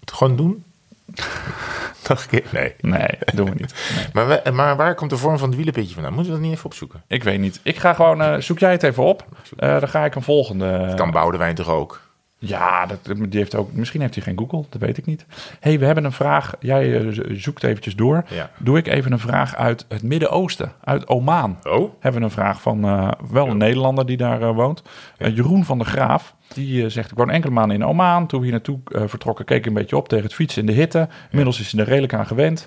[0.01, 0.65] het gewoon doen?
[2.09, 2.45] Nog een keer?
[2.53, 2.75] Nee.
[2.81, 3.75] Nee, dat doen we niet.
[3.97, 4.07] Nee.
[4.13, 6.13] Maar, we- maar waar komt de vorm van het wielenpetje vandaan?
[6.13, 7.03] Moeten we dat niet even opzoeken?
[7.07, 7.61] Ik weet niet.
[7.63, 8.23] Ik ga gewoon...
[8.23, 9.25] eh, zoek jij het even op.
[9.57, 10.85] Eh, dan ga ik een volgende...
[10.87, 12.01] Dat kan Boudewijn toch ook?
[12.41, 15.27] Ja, dat, die heeft ook, misschien heeft hij geen Google, dat weet ik niet.
[15.61, 16.55] hey, we hebben een vraag.
[16.61, 18.25] Jij eh, zoekt eventjes door.
[18.29, 18.51] Ja.
[18.59, 21.59] Doe ik even een vraag uit het Midden-Oosten, uit Oman.
[21.63, 21.93] Oh?
[22.01, 24.83] Hebben we een vraag van eh, wel een Nederlander die daar eh, woont.
[25.17, 26.35] Jeroen van der Graaf.
[26.55, 28.27] Die zegt, ik woon enkele maanden in Oman.
[28.27, 30.73] Toen we hier naartoe vertrokken, keek ik een beetje op tegen het fietsen in de
[30.73, 31.09] hitte.
[31.31, 32.67] Inmiddels is hij er redelijk aan gewend.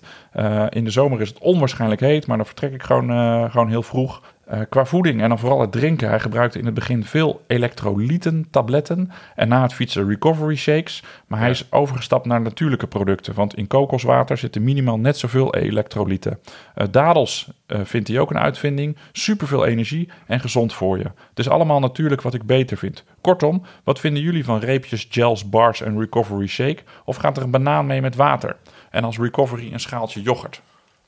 [0.69, 4.21] In de zomer is het onwaarschijnlijk heet, maar dan vertrek ik gewoon, gewoon heel vroeg.
[4.51, 6.09] Eh, qua voeding en dan vooral het drinken.
[6.09, 9.11] Hij gebruikte in het begin veel elektrolyten, tabletten.
[9.35, 11.03] En na het fietsen recovery shakes.
[11.27, 13.33] Maar hij is overgestapt naar natuurlijke producten.
[13.33, 16.39] Want in kokoswater zitten minimaal net zoveel elektrolyten.
[16.75, 18.97] Eh, dadels eh, vindt hij ook een uitvinding.
[19.11, 21.03] Superveel energie en gezond voor je.
[21.29, 23.03] Het is allemaal natuurlijk wat ik beter vind.
[23.21, 26.83] Kortom, wat vinden jullie van reepjes, gels, bars en recovery shake?
[27.05, 28.55] Of gaat er een banaan mee met water?
[28.89, 30.61] En als recovery een schaaltje yoghurt.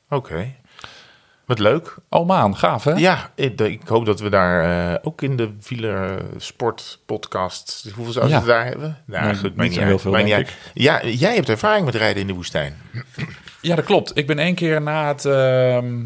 [0.09, 0.55] Oké.
[1.45, 1.95] Wat leuk.
[2.09, 2.91] Oh maan, gaaf hè?
[2.91, 7.89] Ja, ik, ik hoop dat we daar eh, ook in de wielersport podcast.
[7.95, 8.41] Hoeveel zouden Ja.
[8.41, 8.97] we daar hebben?
[9.05, 10.55] Nou, Nee, goed, niet heel veel, niet.
[10.73, 12.73] Ja, jij hebt ervaring met rijden in de woestijn.
[13.61, 14.17] Ja, dat klopt.
[14.17, 16.03] Ik ben één keer na het ehm,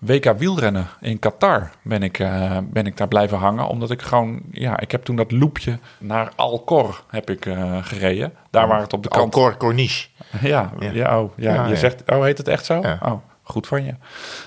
[0.00, 3.66] WK wielrennen in Qatar ben ik, eh, ben ik daar blijven hangen.
[3.66, 8.32] Omdat ik gewoon, ja, ik heb toen dat loopje naar Alcor heb ik eh, gereden.
[8.50, 9.34] Daar waar het op de kant...
[9.34, 10.08] Alcor Corniche.
[10.40, 10.90] Ja, Ja.
[10.90, 11.20] ja.
[11.20, 12.78] oh, ja, Ja, je zegt, oh, heet het echt zo?
[12.78, 13.12] Oh,
[13.50, 13.94] goed van je.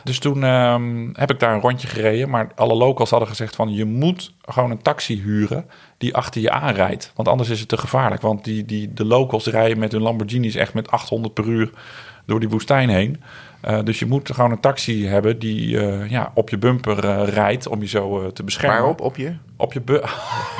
[0.04, 2.30] Dus toen ehm, heb ik daar een rondje gereden.
[2.30, 5.66] Maar alle locals hadden gezegd van, je moet gewoon een taxi huren
[5.97, 7.12] die achter je aanrijdt.
[7.16, 8.22] Want anders is het te gevaarlijk.
[8.22, 11.72] Want die, die, de locals rijden met hun Lamborghinis echt met 800 per uur
[12.26, 13.22] door die woestijn heen.
[13.62, 17.28] Eh, dus je moet gewoon een taxi hebben die eh, ja, op je bumper eh,
[17.28, 18.78] rijdt om je zo te beschermen.
[18.78, 19.01] Waarop?
[19.01, 19.36] Op je?
[19.58, 19.82] Op je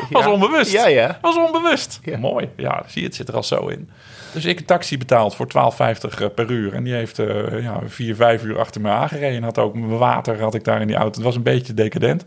[0.10, 0.72] was onbewust.
[0.72, 1.18] Ja, ja.
[1.22, 2.00] Was onbewust.
[2.04, 2.18] Ja.
[2.18, 2.50] Mooi.
[2.56, 3.90] Ja, zie je, het zit er al zo in.
[4.34, 5.48] Dus ik een taxi betaald voor
[6.28, 6.74] 12,50 per uur.
[6.74, 9.38] En die heeft eh ja, vier, vijf uur achter me aangereden.
[9.38, 11.16] En had ook mijn water had ik daar in die auto.
[11.16, 12.26] Het was een beetje decadent.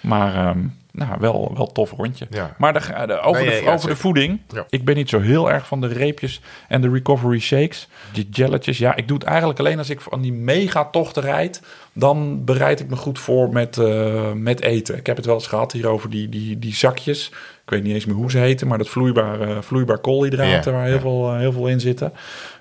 [0.00, 0.58] Maar ehm,
[0.92, 2.26] nou, wel, wel tof rondje.
[2.30, 2.54] Ja.
[2.58, 4.40] Maar de, de- over, Nee, de, ja, over de voeding.
[4.48, 4.66] Ja.
[4.68, 7.88] Ik ben niet zo heel erg van de reepjes en de recovery shakes.
[8.12, 8.78] Die jelletjes.
[8.78, 11.62] Ja, ik doe het eigenlijk alleen als ik van die megatochten rijd.
[11.92, 14.96] Dan bereid ik me goed voor met, eh, met eten.
[14.96, 17.32] Ik heb het wel eens gehad hier over die, die, die zakjes.
[17.70, 18.68] Ik weet niet eens meer hoe ze heten.
[18.68, 21.00] Maar dat vloeibaar, eh, vloeibaar koolhydraten Ja, waar heel, ja.
[21.00, 22.12] veel, eh, heel veel in zitten.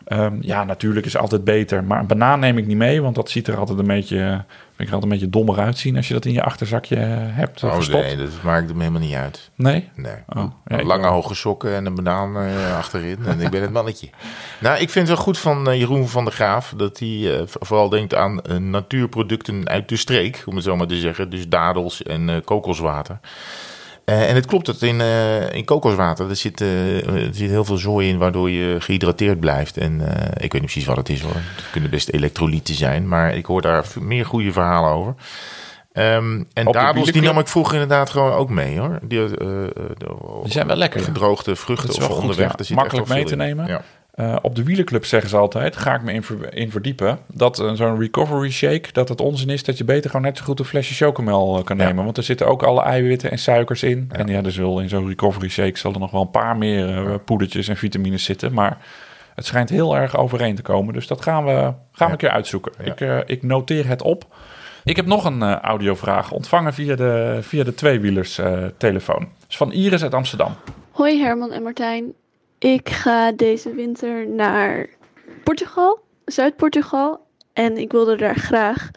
[0.06, 1.84] Ehm, ja, natuurlijk is altijd beter.
[1.84, 3.02] Maar een banaan neem ik niet mee.
[3.02, 4.38] Want dat ziet er altijd een beetje, vind
[4.78, 5.96] ik er altijd een beetje dommer uitzien.
[5.96, 8.04] Als je dat in je achterzakje eh, hebt eh, Oh gestopt.
[8.04, 9.50] nee, dat maakt hem helemaal niet uit.
[9.56, 9.90] Nee?
[9.96, 10.14] Nee.
[10.28, 13.18] Oh, ja, Lange hoge sokken en een banaan eh, achterin.
[13.26, 14.10] En ik ben het mannetje.
[14.60, 17.42] Nou, ik vind het wel goed van eh, Jeroen van der Graaf dat hij eh,
[17.46, 21.30] vooral denkt aan eh, natuurproducten uit de streek, om het zo maar te zeggen.
[21.30, 23.20] Dus dadels en eh, kokoswater.
[24.10, 27.66] Eh, en het klopt dat in, eh, in kokoswater er zit, eh, er zit heel
[27.66, 29.78] veel zooi in, waardoor je gehydrateerd blijft.
[29.78, 31.36] En eh, ik weet niet precies wat het is hoor.
[31.36, 35.16] Het kunnen best elektrolyten zijn, maar ik hoor daar meer goede verhalen over.
[35.92, 39.00] Ehm, en dadels die nam ik vroeger inderdaad gewoon ook mee hoor.
[39.04, 39.72] Die, de-
[40.44, 41.02] Die zijn wel lekker.
[41.02, 42.52] Gedroogde vruchten of goed, onderweg.
[42.58, 42.66] ja.
[42.70, 43.68] Er Makkelijk mee te nemen.
[43.68, 43.82] Ja.
[44.20, 47.60] Eh, op de wielerclub zeggen ze altijd, ga ik me in, ver- in verdiepen, dat
[47.60, 50.60] eh, zo'n recovery shake, dat het onzin is dat je beter gewoon net zo goed
[50.60, 51.86] een flesje chocomel eh, kan Ja.
[51.86, 52.04] nemen.
[52.04, 54.10] Want er zitten ook alle eiwitten en suikers in.
[54.12, 57.68] En ja, er zullen in zo'n recovery shake zullen nog wel een paar meer poedertjes
[57.68, 58.54] en vitamines zitten.
[58.54, 58.78] Maar
[59.36, 60.94] het schijnt heel erg overeen te komen.
[60.94, 62.10] Dus dat gaan we, gaan we Ja.
[62.12, 62.72] een keer uitzoeken.
[62.84, 62.92] Ja.
[62.92, 64.26] Ik, eh, ik noteer het op.
[64.84, 69.28] Ik heb nog een audiovraag ontvangen via de, via de tweewielers eh, telefoon.
[69.48, 70.56] Dus van Iris uit Amsterdam.
[70.92, 72.14] Hoi Herman en Martijn.
[72.60, 74.88] Ik ga deze winter naar
[75.44, 77.28] Portugal, Zuid-Portugal.
[77.54, 78.90] En ik wilde daar graag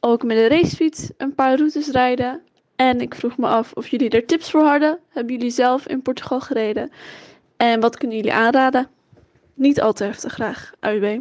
[0.00, 2.40] ook met een racefiets een paar routes rijden.
[2.76, 4.98] En ik vroeg me af of jullie er tips voor hadden.
[5.08, 6.90] Hebben jullie zelf in Portugal gereden?
[7.56, 8.88] En wat kunnen jullie aanraden?
[9.54, 11.18] Niet al te heftig graag, AUB.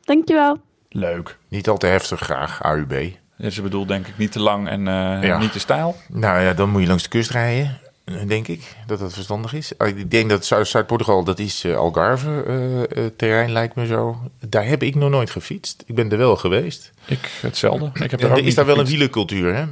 [0.00, 0.58] Dankjewel.
[0.88, 1.38] Leuk.
[1.48, 2.92] Niet al te heftig graag, AUB.
[3.36, 5.38] Ja, ze bedoelt denk ik niet te lang en eh, Ja.
[5.38, 5.96] niet te stijl.
[6.08, 7.78] Nou ja, dan moet je langs de kust rijden,
[8.26, 8.74] denk ik.
[8.86, 9.72] Dat dat verstandig is.
[9.78, 13.86] Ah, Ik denk dat Zuid- Zuid-Portugal, dat is eh, Algarve eh, eh, terrein, lijkt me
[13.86, 14.16] zo.
[14.48, 15.82] Daar heb ik nog nooit gefietst.
[15.86, 16.92] Ik ben er wel geweest.
[17.06, 17.90] Ik hetzelfde.
[18.04, 18.90] Ik heb Er ook is daar wel een gefietst.
[19.12, 19.64] wielercultuur, hè?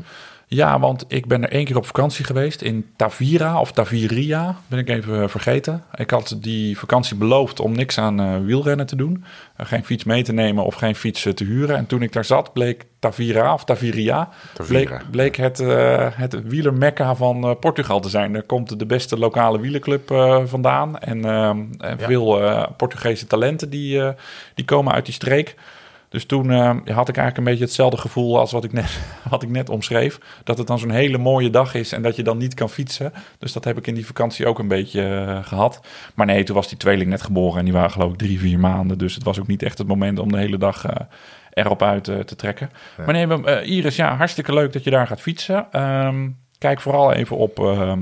[0.54, 4.56] Ja, want ik ben er één keer op vakantie geweest in Tavira of Taviria.
[4.66, 5.84] Ben ik even vergeten.
[5.94, 9.24] Ik had die vakantie beloofd om niks aan eh, wielrennen te doen.
[9.56, 11.76] Eh, geen fiets mee te nemen of geen fiets eh, te huren.
[11.76, 14.28] En toen ik daar zat, bleek Tavira of Taviria...
[14.54, 14.80] Tavira.
[14.88, 18.32] Bleek, bleek het, eh het wielermekka van eh, Portugal te zijn.
[18.32, 20.98] Daar komt de beste lokale wielerclub eh, vandaan.
[20.98, 22.06] En, ehm, en Ja.
[22.06, 24.08] veel eh, Portugese talenten die, eh,
[24.54, 25.54] die komen uit die streek.
[26.12, 29.00] Dus toen eh, had ik eigenlijk een beetje hetzelfde gevoel als wat ik net,
[29.30, 30.18] wat ik net omschreef.
[30.44, 33.12] Dat het dan zo'n hele mooie dag is en dat je dan niet kan fietsen.
[33.38, 35.80] Dus dat heb ik in die vakantie ook een beetje eh, gehad.
[36.14, 38.58] Maar nee, toen was die tweeling net geboren en die waren geloof ik drie, vier
[38.58, 38.98] maanden.
[38.98, 41.06] Dus het was ook niet echt het moment om de hele dag eh,
[41.50, 42.70] erop uit te trekken.
[43.06, 45.66] Maar nee, Iris, ja, hartstikke leuk dat je daar gaat fietsen.
[45.70, 48.00] Ehm, kijk vooral even op, ehm,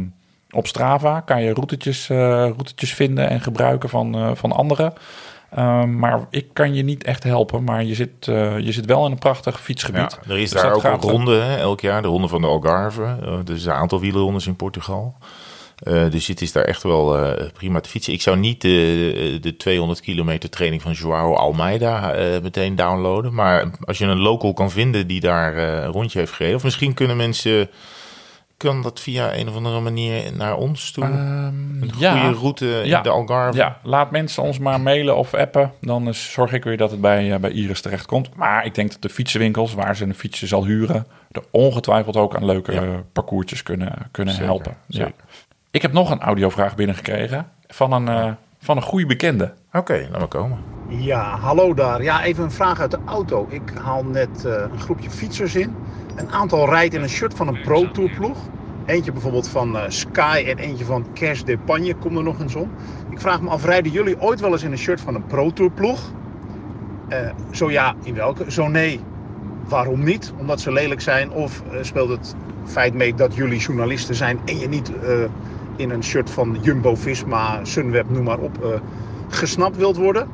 [0.50, 4.92] op Strava kan je routetjes, routetjes vinden en gebruiken van, van anderen.
[5.50, 7.64] Ehm, maar ik kan je niet echt helpen.
[7.64, 10.18] Maar je zit, eh, je zit wel in een prachtig fietsgebied.
[10.22, 12.46] Ja, er is Dus daar ook een ronde hè, elk jaar, de ronde van de
[12.46, 13.16] Algarve.
[13.24, 15.14] Eh, dus een aantal wielerrondes in Portugal.
[15.76, 18.12] Eh, dus het is daar echt wel prima te fietsen.
[18.12, 23.34] Ik zou niet de, de 200 kilometer training van Joao Almeida meteen downloaden.
[23.34, 26.56] Maar als je een local kan vinden die daar een rondje heeft gereden.
[26.56, 27.68] Of misschien kunnen mensen,
[28.68, 31.04] kan dat via een of andere manier naar ons toe?
[31.04, 31.12] Ehm,
[31.82, 32.20] een ja.
[32.20, 32.96] goede route Ja.
[32.96, 33.58] in de Algarve.
[33.58, 35.72] Ja, laat mensen ons maar mailen of appen.
[35.80, 38.34] Dan eh, zorg ik weer dat het bij, eh, bij Iris terechtkomt.
[38.36, 41.06] Maar ik denk dat de fietsenwinkels waar ze een fietsje zal huren...
[41.30, 43.02] er ongetwijfeld ook aan leuke Ja.
[43.12, 44.76] parcoursjes kunnen, kunnen Zeker, helpen.
[44.86, 44.96] Ja.
[45.04, 45.24] zeker.
[45.70, 49.52] Ik heb nog een audiovraag binnengekregen van een, eh, van een goede bekende.
[49.72, 50.58] Oké, laat maar komen.
[50.88, 52.02] Ja, hallo daar.
[52.02, 53.46] Ja, even een vraag uit de auto.
[53.50, 55.74] Ik haal net eh, een groepje fietsers in.
[56.16, 58.38] Een aantal rijdt in een shirt van een Pro Tour ploeg.
[58.86, 62.70] Eentje bijvoorbeeld van eh, Sky en eentje van Cash d'Epagne komt er nog eens om.
[63.10, 65.50] Ik vraag me af, rijden jullie ooit wel eens in een shirt van een Pro
[65.50, 66.12] Tour ploeg?
[67.08, 68.50] Eh, zo ja, in welke?
[68.50, 69.00] Zo nee,
[69.68, 70.32] waarom niet?
[70.36, 71.30] Omdat ze lelijk zijn?
[71.30, 75.24] Of speelt het feit mee dat jullie journalisten zijn en je niet eh,
[75.76, 78.68] in een shirt van Jumbo-Visma, Sunweb, noem maar op, eh,
[79.30, 80.28] gesnapt wilt worden?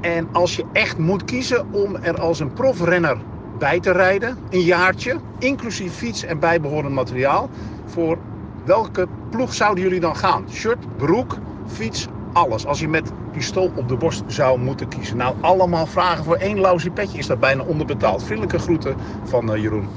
[0.00, 3.16] En als je echt moet kiezen om er als een profrenner
[3.58, 7.50] bij te rijden, een jaartje, inclusief fiets en bijbehorend materiaal,
[7.86, 8.18] voor
[8.64, 10.44] welke ploeg zouden jullie dan gaan?
[10.50, 12.66] Shirt, broek, fiets, alles.
[12.66, 15.16] Als je met pistool op de borst zou moeten kiezen.
[15.16, 18.22] Nou, allemaal vragen voor één lauzie petje is dat bijna onderbetaald.
[18.24, 19.88] Vriendelijke groeten van eh, Jeroen.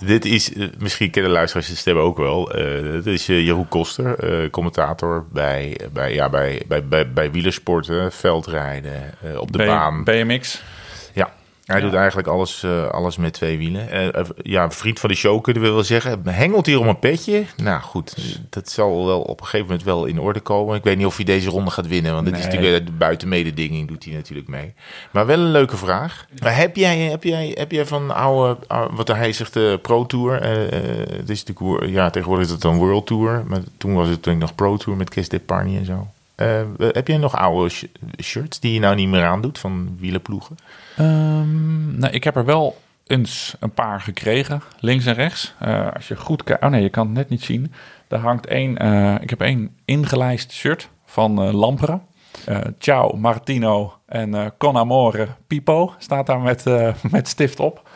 [0.00, 2.52] Dit is, eh, misschien kennen luisteraars de stem ook wel.
[2.52, 8.12] Eh dit is eh, Jeroen Koster, commentator bij, bij, ja, bij, bij, bij, bij wielersporten,
[8.12, 10.04] veldrijden, op de baan.
[10.04, 10.62] BMX.
[11.72, 14.14] Hij doet eigenlijk alles, eh, alles met twee wielen.
[14.14, 16.22] Eh, ja, een vriend van de show kunnen we wel zeggen.
[16.28, 17.44] Hengelt hier om een petje?
[17.56, 20.76] Nou goed, dat zal wel op een gegeven moment wel in orde komen.
[20.76, 23.88] Ik weet niet of hij deze ronde gaat winnen, want het is natuurlijk de buitenmededinging
[23.88, 24.74] doet hij natuurlijk mee.
[25.10, 26.26] Maar wel een leuke vraag.
[26.42, 30.06] Maar heb jij, heb jij, heb jij van oude, oude- wat hij zegt, de Pro
[30.06, 30.42] Tour?
[30.42, 34.36] het is natuurlijk, ja, tegenwoordig is het dan World Tour, maar toen was het denk
[34.36, 36.06] ik nog Pro Tour met Kes Deparnie en zo.
[36.38, 37.84] Eh, heb jij nog oude sh-
[38.22, 40.56] shirts die je nou niet meer aandoet van wielenploegen?
[40.96, 42.76] Ehm, nou, ik heb er wel
[43.06, 45.54] eens een paar gekregen, links en rechts.
[45.58, 46.62] Eh, als je goed kijkt...
[46.64, 47.72] Oh nee, je kan het net niet zien.
[48.08, 48.78] Daar hangt één...
[48.78, 51.98] eh, ik heb één ingelijst shirt van eh Lampere.
[52.44, 57.87] Eh, ciao Martino en eh Con Amore Pipo staat daar met, eh, met stift op.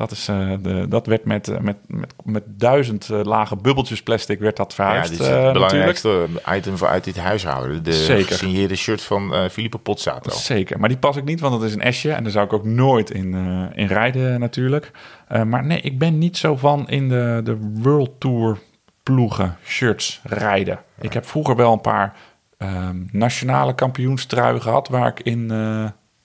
[0.00, 4.02] Dat, is, eh, de, dat werd met, eh, met, met, met duizend eh, lage bubbeltjes
[4.02, 5.10] plastic werd dat Ja, verhuisd.
[5.10, 5.52] dit is het natuurlijk.
[5.52, 7.82] belangrijkste item voor uit dit huishouden.
[7.82, 8.26] De Zeker.
[8.26, 10.30] gesigneerde shirt van Filippo Pozzato.
[10.30, 12.12] Zeker, maar die pas ik niet, want het is een S'je.
[12.12, 13.34] En daar zou ik ook nooit in,
[13.74, 14.90] in rijden natuurlijk.
[15.44, 18.58] Maar nee, ik ben niet zo van in de, de World Tour
[19.02, 20.80] ploegen, shirts rijden.
[21.00, 22.14] Ik heb vroeger wel een paar
[22.58, 25.50] ehm, nationale kampioenstruien gehad waar ik in,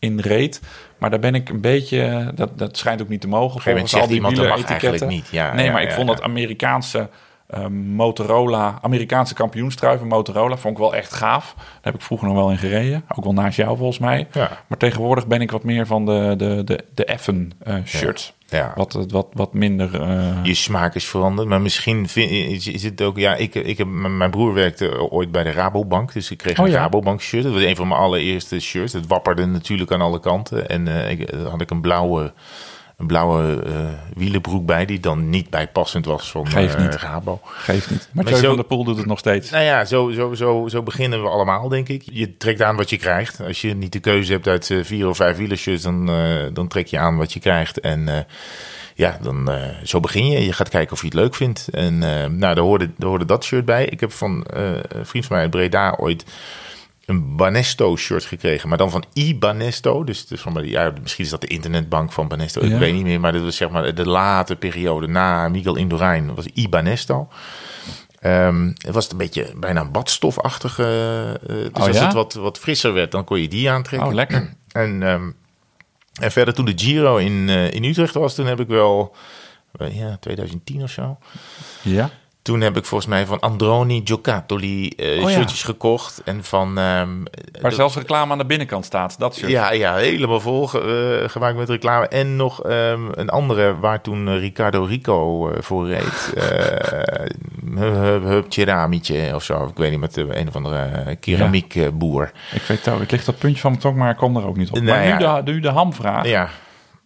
[0.06, 0.62] in reed.
[0.97, 3.62] Maar daar ben ik een beetje, dat, dat schijnt ook niet te mogen.
[3.62, 4.89] Volgens al die iemand dat mag wieleretiketten.
[4.89, 5.32] eigenlijk niet.
[5.32, 7.10] Ja, nee, ja, maar ik vond dat Amerikaanse
[7.48, 11.54] eh, Motorola, Amerikaanse kampioenstrui van Motorola, vond ik wel echt gaaf.
[11.56, 13.04] Daar heb ik vroeger nog wel in gereden.
[13.16, 14.28] Ook wel naast jou volgens mij.
[14.32, 14.50] Ja.
[14.68, 18.34] Maar tegenwoordig ben ik wat meer van de, de, de, de effen eh, shirts.
[18.48, 18.72] Ja.
[18.76, 20.02] Wat, wat, wat minder...
[20.02, 23.18] eh, Je smaak is veranderd, maar misschien vind, is, is het ook...
[23.18, 26.66] Ja, ik, ik heb, mijn broer werkte ooit bij de Rabobank, dus ik kreeg Oh
[26.66, 26.78] een ja.
[26.80, 27.43] Rabobank shirt.
[27.43, 28.93] Dat was een van mijn allereerste shirts.
[28.93, 30.70] Het wapperde natuurlijk aan alle kanten.
[30.70, 32.34] En eh, ik, had ik een blauwe,
[32.98, 33.74] een blauwe eh,
[34.16, 36.96] wielenbroek bij, die dan niet bijpassend was van Geeft eh, niet.
[36.96, 37.39] Rabo.
[37.43, 38.00] geeft niet.
[38.00, 39.50] Maar Maar Mathieu zo- van der Poel doet het nog steeds.
[39.50, 42.02] Nou ja, zo, zo, zo, zo beginnen we allemaal, denk ik.
[42.12, 43.41] Je trekt aan wat je krijgt.
[43.41, 46.06] Als je niet de keuze hebt uit eh, vier of vijf wielershirts, dan,
[46.54, 47.80] dan trek je aan wat je krijgt.
[47.80, 48.26] En
[48.96, 49.50] ja, dan,
[49.84, 50.46] zo begin je.
[50.46, 51.68] Je gaat kijken of je het leuk vindt.
[51.68, 53.86] En nou, daar hoorde, daar hoorde dat shirt bij.
[53.86, 56.26] Ik heb van een vriend van mij uit Breda ooit
[57.06, 60.03] een Banesto shirt gekregen, maar dan van iBanesto.
[60.03, 62.66] Dus, dus van, ja, misschien is dat de internetbank van Banesto.
[62.66, 62.74] Ja.
[62.74, 66.36] Ik weet niet meer, maar dat was zeg maar de late periode na Miguel Indurain.
[66.36, 67.28] Was iBanesto.
[68.20, 70.84] Ehm, het was een beetje bijna een badstofachtige.
[71.47, 72.03] eh, dus Oh, als ja?
[72.06, 74.08] het wat, wat frisser werd, dan kon je die aantrekken.
[74.08, 74.53] Oh, lekker.
[74.72, 75.30] En, ehm,
[76.22, 79.16] en verder toen de Giro in, eh, in Utrecht was, toen heb ik wel,
[79.78, 81.18] eh, ja, 2010 of zo.
[81.82, 82.10] Ja.
[82.46, 85.36] Toen heb ik volgens mij van Androni Giocattoli eh Oh ja.
[85.36, 86.22] shirtjes gekocht.
[86.26, 86.68] En van...
[86.78, 86.78] ehm,
[87.18, 89.20] Waar dat- zelfs reclame aan de binnenkant staat.
[89.20, 89.52] Dat shirt.
[89.52, 92.08] ja, ja, helemaal vol ge- eh, gemaakt met reclame.
[92.08, 96.34] En nog ehm, een andere waar toen eh, Ricardo Rico eh, voor reed.
[96.36, 97.26] Eh
[97.76, 99.66] Hup Hup Ceramietje of zo.
[99.66, 102.32] Ik weet niet, met een of andere keramiekboer.
[102.54, 103.00] Ik weet het ook.
[103.00, 104.76] Het ligt op het puntje van mijn tong, maar ik kom er ook niet op.
[104.76, 105.38] Nou maar ja.
[105.38, 106.28] nu, de, nu de hamvraag.
[106.28, 106.50] Ja,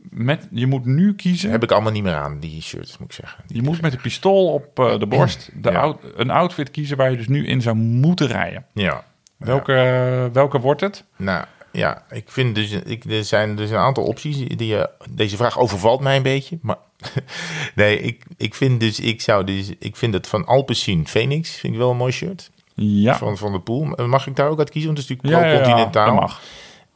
[0.10, 1.52] met, je moet nu kiezen.
[1.52, 3.44] Heb ik allemaal niet meer aan, die shirts, moet ik zeggen.
[3.48, 5.80] Je moet met een pistool op eh, de borst de Ja.
[5.80, 8.66] out- een outfit kiezen waar je dus nu in zou moeten rijden.
[8.74, 9.04] Ja.
[9.38, 11.04] Welke, eh, welke wordt het?
[11.16, 14.38] Nou, ja, ik vind dus, ik, er zijn dus een aantal opties.
[14.38, 16.58] Die, je- deze vraag overvalt mij een beetje.
[16.62, 16.78] Maar
[17.76, 21.74] nee, ik, ik vind dus, ik zou dus, ik vind het van Alpecin Phoenix, vind
[21.74, 22.52] ik wel een mooi shirt.
[22.74, 23.84] Ja, Van, van de Poel.
[24.08, 24.94] Mag ik daar ook uit kiezen?
[24.94, 26.06] Want het is ja, natuurlijk ja, ja, pro-continentaal.
[26.06, 26.42] dat mag.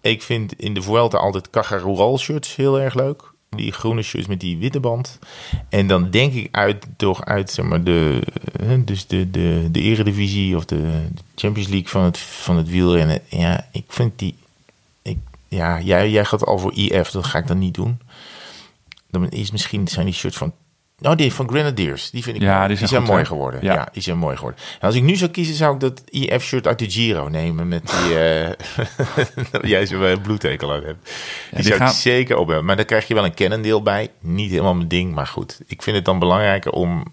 [0.04, 3.32] Ik vind in de Vuelta altijd Caja Rural shirts heel erg leuk.
[3.50, 5.20] Die groene shirts met die witte band.
[5.70, 8.22] En dan denk ik uit, toch uit zeg maar, de,
[8.60, 10.82] eh, dus de, de, de eredivisie of de,
[11.14, 13.22] de Champions League van het, van het wielrennen.
[13.30, 14.36] Ja, ik vind die...
[15.02, 18.00] Ik, ja, jij, jij gaat al voor IF, dat ga ik dan niet doen.
[19.10, 20.54] Dan is misschien zijn die shirts van...
[21.02, 22.10] Oh, die van Grenadiers.
[22.10, 23.60] Die vind ik Ja, die die zijn mooi geworden.
[23.64, 23.74] Ja.
[23.74, 23.88] Ja.
[23.92, 24.60] die zijn mooi geworden.
[24.80, 27.88] En als ik nu zou kiezen, zou ik dat IF-shirt uit de Giro nemen met
[27.88, 28.16] die...
[29.52, 31.06] dat jij zo'n eh, bloedhekel aan hebt.
[31.06, 31.14] Die,
[31.60, 32.66] die zou gaan- ik zeker op hebben.
[32.66, 34.10] Maar dan krijg je wel een kennendeel bij.
[34.20, 35.60] Niet helemaal mijn ding, maar goed.
[35.68, 37.04] Ik vind het dan belangrijker om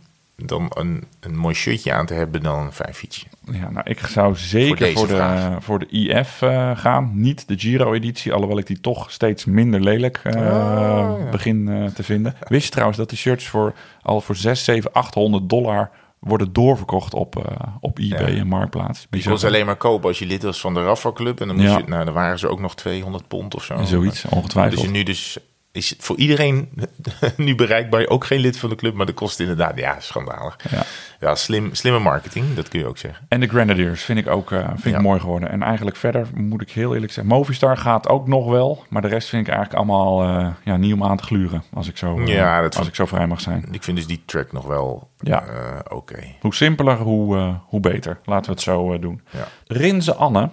[0.48, 3.26] dan een, een mooi shirtje aan te hebben dan een fijn fietsje.
[3.52, 7.10] Ja, nou, ik zou zeker voor, de, voor de IF eh, gaan.
[7.14, 11.30] Niet de Giro-editie, alhoewel ik die toch steeds minder lelijk eh, Ah, ja.
[11.30, 12.34] begin eh, te vinden.
[12.48, 17.14] Wist je trouwens dat die shirts voor, al voor 6, 7, 800 dollar worden doorverkocht
[17.14, 18.40] op, op eBay Ja.
[18.40, 19.06] en Marktplaats?
[19.10, 21.40] Je kon ze alleen maar kopen als je lid was van de Rafa Club.
[21.40, 21.78] En dan, moest Ja.
[21.78, 23.82] je, nou, dan waren ze ook nog 200 pond of zo.
[23.82, 24.80] Zoiets, ongetwijfeld.
[24.82, 25.38] Dus nu dus
[25.72, 26.68] is voor iedereen
[27.36, 28.06] nu bereikbaar.
[28.06, 30.56] Ook geen lid van de club, maar dat kost inderdaad, ja, schandalig.
[30.70, 30.82] Ja.
[31.20, 33.26] Ja, slim, slimme marketing, dat kun je ook zeggen.
[33.28, 35.50] En de Grenadiers vind ik ook eh, vind ik mooi geworden.
[35.50, 38.84] En eigenlijk verder moet ik heel eerlijk zeggen, Movistar gaat ook nog wel.
[38.88, 41.62] Maar de rest vind ik eigenlijk allemaal eh, ja, niet om aan te gluren.
[41.74, 43.68] Als ik zo, eh, Ja, dat als ik zo vrij mag zijn.
[43.70, 45.44] Ik vind dus die track nog wel Ja.
[45.88, 46.18] oké.
[46.40, 48.18] Hoe simpeler, hoe, hoe beter.
[48.24, 49.20] Laten we het zo doen.
[49.30, 49.46] Ja.
[49.66, 50.50] Rinze Anne,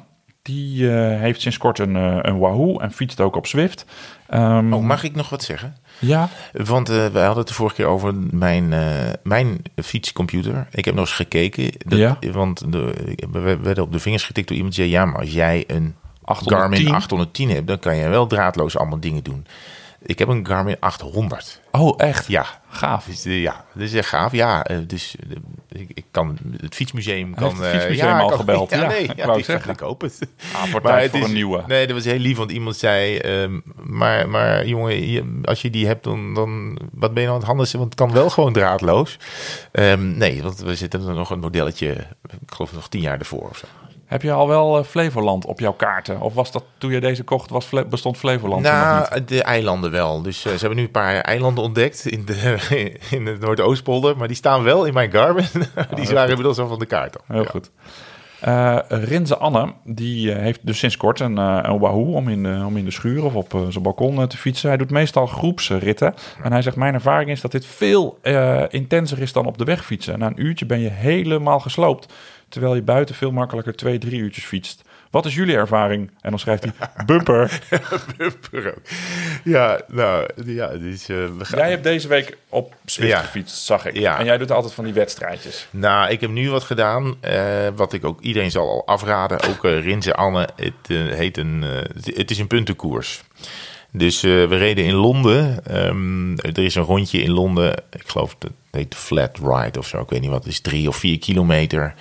[0.48, 3.86] die eh, heeft sinds kort een, eh, een Wahoo en fietst ook op Zwift.
[4.28, 5.76] Ehm, Oh, mag ik nog wat zeggen?
[6.00, 8.74] Ja, Want eh wij hadden het de vorige keer over mijn,
[9.24, 10.68] mijn fietscomputer.
[10.72, 11.72] Ik heb nog eens gekeken.
[11.78, 12.18] Dat, Ja.
[12.32, 12.94] Want de,
[13.32, 14.98] we werden op de vingers getikt door iemand die zei...
[14.98, 16.58] ja, maar als jij een 810.
[16.58, 17.68] Garmin 810 hebt...
[17.68, 19.46] dan kan je wel draadloos allemaal dingen doen.
[20.08, 21.62] Ik heb een Garmin 800.
[21.72, 22.28] oh echt?
[22.28, 23.06] Ja, Gaaf.
[23.06, 24.32] dus, eh, ja, dat is echt gaaf.
[24.32, 27.56] Ja, eh, dus eh, ik, ik kan het fietsmuseum kan.
[27.62, 28.70] Het fietsmuseum ja, al kan- gebeld?
[28.76, 29.72] Ja, nee, ik ja, ik zeggen.
[29.72, 30.20] Ik hoop het.
[30.54, 31.64] Ah, voor Maar tijd het voor is- een nieuwe.
[31.68, 33.18] Nee, dat was heel lief, want iemand zei...
[33.18, 36.80] ehm, maar, maar jongen, je- als je die hebt, dan, dan...
[36.92, 37.72] Wat ben je nou aan het handelen?
[37.72, 39.18] Want het kan wel gewoon draadloos.
[39.72, 41.92] Ehm, nee, want we zitten er nog een modelletje...
[42.42, 43.66] Ik geloof nog tien jaar ervoor of zo.
[44.08, 46.22] Heb je al wel eh, Flevoland op jouw kaarten?
[46.22, 49.10] Of was dat toen je deze kocht, was bestond Flevoland nog niet?
[49.10, 50.22] Nou, de eilanden wel.
[50.22, 52.58] Dus eh, ze hebben nu een paar eilanden ontdekt in de,
[53.18, 54.18] in de Noordoostpolder.
[54.18, 55.46] Maar die staan wel in mijn Garmin.
[55.96, 57.18] die waren inmiddels al van de kaart.
[57.28, 57.50] Heel Ja.
[57.50, 57.72] goed.
[58.40, 62.78] Eh Rinze Anne, die heeft dus sinds kort een, een Wahoo om in, de, om
[62.78, 64.68] in de schuur of op zijn balkon te fietsen.
[64.70, 66.14] Hij doet meestal groepsritten.
[66.44, 68.20] En hij zegt, mijn ervaring is dat dit veel
[68.70, 70.20] intenser is dan op de weg fietsen.
[70.20, 72.14] Na een uurtje ben je helemaal gesloopt.
[72.50, 74.82] Terwijl je buiten veel makkelijker twee, drie uurtjes fietst.
[75.12, 76.12] Wat is jullie ervaring?
[76.22, 76.74] En dan schrijft hij,
[77.06, 77.60] bumper.
[78.18, 78.82] Bumper ook.
[79.44, 81.60] Ja, nou, ja, dus, we gaan...
[81.60, 83.20] Jij hebt deze week op Zwift Ja.
[83.20, 83.98] gefietst, zag ik.
[83.98, 84.20] Ja.
[84.20, 85.68] En jij doet altijd van die wedstrijdjes.
[85.70, 89.42] Nou, ik heb nu wat gedaan, eh, wat ik ook iedereen zal al afraden.
[89.42, 90.74] Ook eh Rinze Anne, het,
[91.16, 91.62] heet een,
[92.04, 93.24] het is een puntenkoers.
[93.92, 95.66] Dus we reden in Londen.
[95.66, 97.74] Ehm, er is een rondje in Londen.
[97.92, 100.02] Ik geloof dat het heet Flat Ride of zo.
[100.02, 100.44] Ik weet niet wat.
[100.44, 101.94] Het is drie of vier kilometer.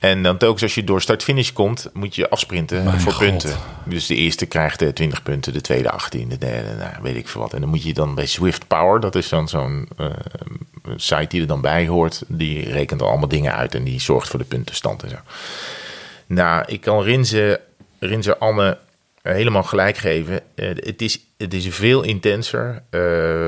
[0.00, 3.28] En dan telkens als je door start-finish komt, moet je afsprinten Mijn voor God.
[3.28, 3.56] punten.
[3.84, 7.28] Dus de eerste krijgt eh, 20 punten, de tweede 18, de derde, nou, weet ik
[7.28, 7.52] veel wat.
[7.52, 10.06] En dan moet je dan bij Swift Power, dat is dan zo'n eh,
[10.96, 14.28] site die er dan bij hoort, die rekent al allemaal dingen uit en die zorgt
[14.28, 15.16] voor de puntenstand en zo.
[16.26, 17.60] Nou, ik kan Rinze,
[17.98, 18.78] Rinze Anne
[19.22, 20.40] eh, helemaal gelijk geven.
[20.54, 22.82] Eh, het, is, het is veel intenser.
[22.90, 23.46] Eh,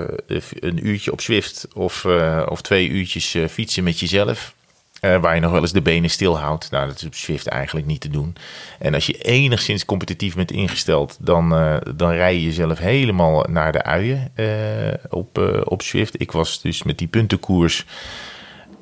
[0.61, 4.55] een uurtje op Zwift of, eh, of twee uurtjes eh, fietsen met jezelf.
[5.03, 6.71] Eh, waar je nog wel eens de benen stilhoudt.
[6.71, 8.37] Nou, dat is op Zwift eigenlijk niet te doen.
[8.79, 13.73] En als je enigszins competitief bent ingesteld, dan, eh, dan rij je jezelf helemaal naar
[13.73, 14.47] de uien eh,
[15.11, 16.21] op, op Zwift.
[16.21, 17.85] Ik was dus met die puntenkoers.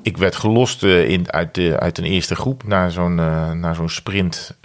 [0.01, 3.15] Ik werd gelost in, uit, de, uit een eerste groep naar zo'n
[3.59, 4.57] naar zo'n sprint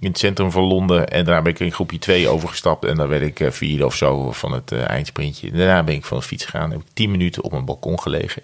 [0.00, 1.08] in het centrum van Londen.
[1.08, 2.84] En daarna ben ik in groepje 2 overgestapt.
[2.84, 5.50] En dan werd ik vierde of zo van het eindsprintje.
[5.50, 6.70] Daarna ben ik van de fiets gegaan.
[6.70, 8.42] Heb ik tien minuten op een balkon gelegen.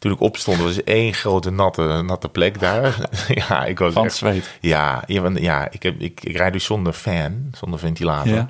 [0.00, 2.96] Toen ik opstond, was één grote natte, natte plek daar.
[3.48, 4.56] ja, ik was Van echt- zweet.
[4.60, 8.34] ja, ja, ik, heb, ik, ik rijd dus zonder fan, zonder ventilator.
[8.34, 8.48] Ja.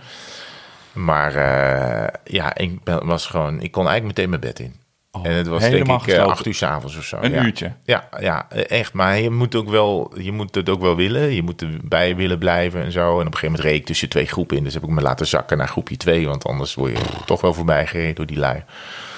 [0.93, 4.75] Maar eh, ja, ik ben, was gewoon, ik kon eigenlijk meteen mijn bed in.
[5.13, 6.31] Oh, en het was denk ik eh, gesloten.
[6.31, 7.19] acht uur 's avonds of zo.
[7.21, 7.45] Een ja.
[7.45, 7.73] uurtje.
[7.85, 8.93] Ja, ja, eh, echt.
[8.93, 11.35] Maar je moet, ook wel, je moet het ook wel willen.
[11.35, 13.01] Je moet erbij willen blijven en zo.
[13.01, 14.65] En op een gegeven moment reed ik tussen twee groepen in.
[14.65, 16.27] Dus heb ik me laten zakken naar groepje twee.
[16.27, 18.63] Want anders word je toch wel voorbij gereden door die lui.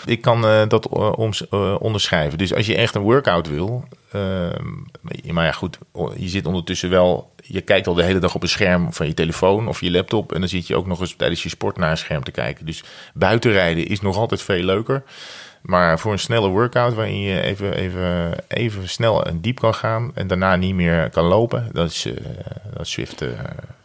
[0.05, 2.39] Ik kan eh, dat eh, eh, onderschrijven.
[2.39, 3.85] Dus als je echt een workout wil...
[4.13, 5.79] ehm, maar ja, goed.
[6.17, 7.31] Je zit ondertussen wel...
[7.45, 10.33] Je kijkt al de hele dag op een scherm van je telefoon of je laptop.
[10.33, 12.67] En dan zit je ook nog eens tijdens je sport naar een scherm te kijken.
[12.67, 12.85] Dus
[13.15, 15.03] buitenrijden is nog altijd veel leuker.
[15.63, 20.11] Maar voor een snelle workout waarin je even, even, even snel en diep kan gaan
[20.15, 22.15] en daarna niet meer kan lopen, dat is, eh,
[22.75, 22.99] dat is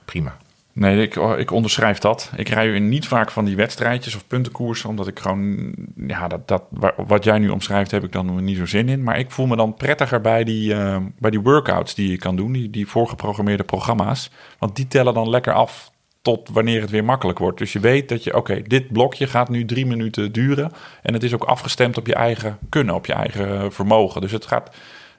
[0.06, 0.38] prima.
[0.80, 2.32] Nee, ik, oh, ik onderschrijf dat.
[2.36, 5.74] Ik rij niet vaak van die wedstrijdjes of puntenkoersen, omdat ik gewoon,
[6.08, 9.04] ja, dat, dat, wa- wat jij nu omschrijft, heb ik dan niet zo zin in.
[9.04, 12.36] Maar ik voel me dan prettiger bij die, eh, bij die workouts die je kan
[12.36, 14.30] doen, die, die voorgeprogrammeerde programma's.
[14.60, 17.58] Want die tellen dan lekker af tot wanneer het weer makkelijk wordt.
[17.58, 20.72] Dus je weet dat je, oké, dit blokje gaat nu drie minuten duren.
[21.02, 24.22] En het is ook afgestemd op je eigen kunnen, op je eigen vermogen.
[24.22, 24.76] Dus het gaat,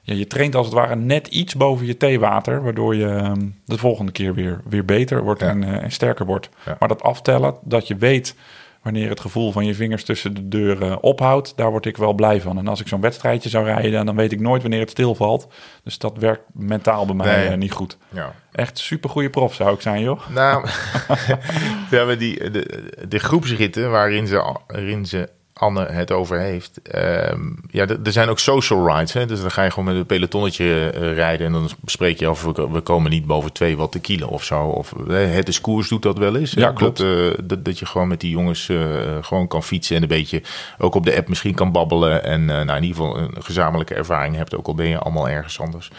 [0.09, 3.77] ja, je traint als het ware net iets boven je theewater, waardoor je ehm, de
[3.77, 5.47] volgende keer weer, weer beter wordt Ja.
[5.47, 6.49] en, eh, en sterker wordt.
[6.65, 6.75] Ja.
[6.79, 8.35] Maar dat aftellen, dat je weet
[8.81, 12.41] wanneer het gevoel van je vingers tussen de deuren ophoudt, daar word ik wel blij
[12.41, 12.57] van.
[12.57, 15.47] En als ik zo'n wedstrijdje zou rijden, dan weet ik nooit wanneer het stilvalt.
[15.83, 17.47] Dus dat werkt mentaal bij mij Nee.
[17.47, 17.97] eh, niet goed.
[18.09, 18.33] Ja.
[18.51, 20.19] Echt super goede prof zou ik zijn, joh.
[20.29, 20.65] Nou,
[21.91, 25.29] ja, maar die, de, de groepsritten waarin ze, waarin ze
[25.59, 26.81] Anne het over heeft.
[26.81, 29.13] ehm, ja, er zijn ook social rides.
[29.13, 29.25] Hè?
[29.25, 31.47] Dus dan ga je gewoon met een pelotonnetje eh, rijden.
[31.47, 34.43] En dan bespreek je af, we, we komen niet boven twee watt de kilo of
[34.43, 34.63] zo.
[34.63, 36.51] Of het is koers doet dat wel eens.
[36.51, 36.97] Ja, klopt.
[36.97, 38.77] Dat, eh, dat, dat je gewoon met die jongens eh,
[39.21, 39.95] gewoon kan fietsen.
[39.95, 40.41] En een beetje
[40.77, 42.23] ook op de app misschien kan babbelen.
[42.23, 44.55] En nou, in ieder geval een gezamenlijke ervaring hebt.
[44.55, 45.91] Ook al ben je allemaal ergens anders.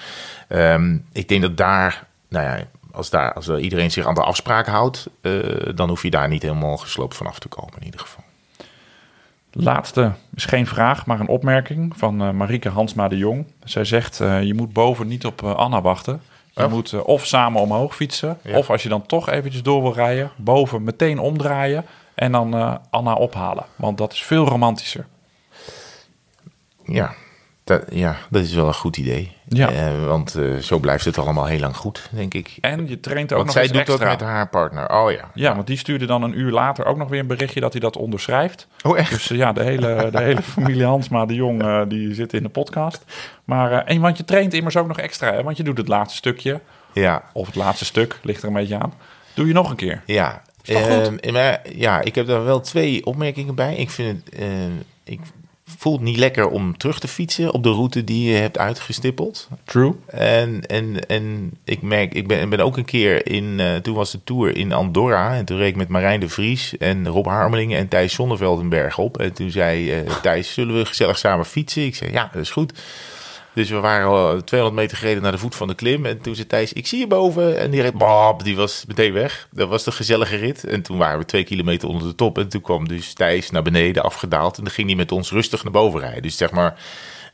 [0.48, 4.22] Ehm, ik denk dat daar, nou ja, als, daar, als er iedereen zich aan de
[4.22, 5.06] afspraken houdt,
[5.74, 8.24] dan hoef je daar niet helemaal gesloopt van af te komen in ieder geval.
[9.52, 13.46] Laatste is geen vraag, maar een opmerking van eh Marieke Hansma de Jong.
[13.64, 16.22] Zij zegt, eh, je moet boven niet op eh, Anna wachten.
[16.54, 16.70] Je Oh.
[16.70, 18.58] moet of samen omhoog fietsen, Ja.
[18.58, 21.84] of als je dan toch eventjes door wil rijden, boven meteen omdraaien
[22.14, 23.64] en dan Anna ophalen.
[23.76, 25.06] Want dat is veel romantischer.
[26.84, 27.14] Ja,
[27.70, 29.32] dat, ja, dat is wel een goed idee.
[29.48, 29.70] Ja.
[29.70, 32.56] Eh, want eh, zo blijft het allemaal heel lang goed, denk ik.
[32.60, 34.08] En je traint ook Want nog zij eens doet extra.
[34.08, 34.90] dat met haar partner.
[34.90, 35.30] Oh ja.
[35.34, 37.80] Ja, want die stuurde dan een uur later ook nog weer een berichtje dat hij
[37.80, 38.66] dat onderschrijft.
[38.82, 39.10] Oh echt?
[39.10, 42.48] Dus eh, ja, de hele, de hele familie Hansma de Jong die zit in de
[42.48, 43.04] podcast.
[43.44, 45.42] Maar, eh, en want je traint immers ook nog extra, hè?
[45.42, 46.60] want je doet het laatste stukje,
[46.92, 48.92] Ja, of het laatste stuk, ligt er een beetje aan.
[49.34, 50.02] Doe je nog een keer.
[50.06, 50.42] ja.
[50.62, 51.20] Is toch goed?
[51.20, 53.76] Ehm, maar, ja, ik heb daar wel twee opmerkingen bij.
[53.76, 54.44] Ik vind het,
[55.04, 55.20] ik
[55.78, 59.48] voel het niet lekker om terug te fietsen op de route die je hebt uitgestippeld.
[59.64, 59.94] True.
[60.06, 64.10] En, en, en ik merk, ik ben, ben ook een keer in, eh, toen was
[64.10, 65.34] de tour in Andorra.
[65.34, 68.68] En toen reed ik met Marijn de Vries en Rob Harmelingen en Thijs Zonneveld een
[68.68, 69.18] berg op.
[69.18, 71.84] En toen zei eh, Thijs, zullen we gezellig samen fietsen?
[71.84, 72.72] Ik zei, ja, dat is goed.
[73.54, 76.06] Dus we waren al 200 meter gereden naar de voet van de klim.
[76.06, 77.58] En toen zei Thijs, ik zie je boven.
[77.58, 79.48] En die reed, bop, die was meteen weg.
[79.50, 80.64] Dat was de gezellige rit.
[80.64, 82.38] En toen waren we twee kilometer onder de top.
[82.38, 84.58] En toen kwam dus Thijs naar beneden afgedaald.
[84.58, 86.22] En dan ging hij met ons rustig naar boven rijden.
[86.22, 86.78] Dus zeg maar,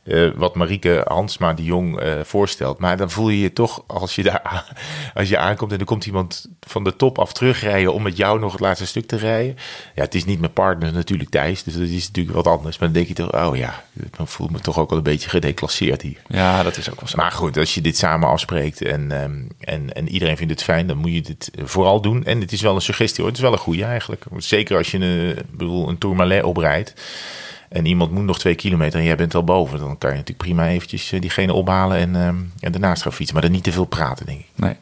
[0.07, 2.79] eh, wat Marieke Hansma de Jong eh, voorstelt.
[2.79, 4.65] Maar dan voel je je toch, als je daar
[5.13, 8.39] als je aankomt en er komt iemand van de top af terugrijden om met jou
[8.39, 9.55] nog het laatste stuk te rijden.
[9.95, 12.77] Ja, het is niet mijn partner natuurlijk Thijs, dus dat is natuurlijk wat anders.
[12.77, 13.83] Maar dan denk je toch, oh ja,
[14.17, 16.21] dan voel ik me toch ook wel een beetje gedeclasseerd hier.
[16.27, 17.17] Ja, dat is ook wel zo.
[17.17, 20.87] Maar goed, als je dit samen afspreekt en, ehm, en, en iedereen vindt het fijn,
[20.87, 22.23] dan moet je dit vooral doen.
[22.23, 24.23] En het is wel een suggestie hoor, het is wel een goede eigenlijk.
[24.37, 26.93] Zeker als je een, ik bedoel, een Tourmalet oprijdt
[27.69, 29.79] en iemand moet nog twee kilometer en jij bent al boven.
[29.79, 33.33] Dan kan je natuurlijk prima eventjes eh, diegene ophalen en, ehm, en daarnaast gaan fietsen.
[33.33, 34.47] Maar dan niet te veel praten, denk ik.
[34.55, 34.75] Nee.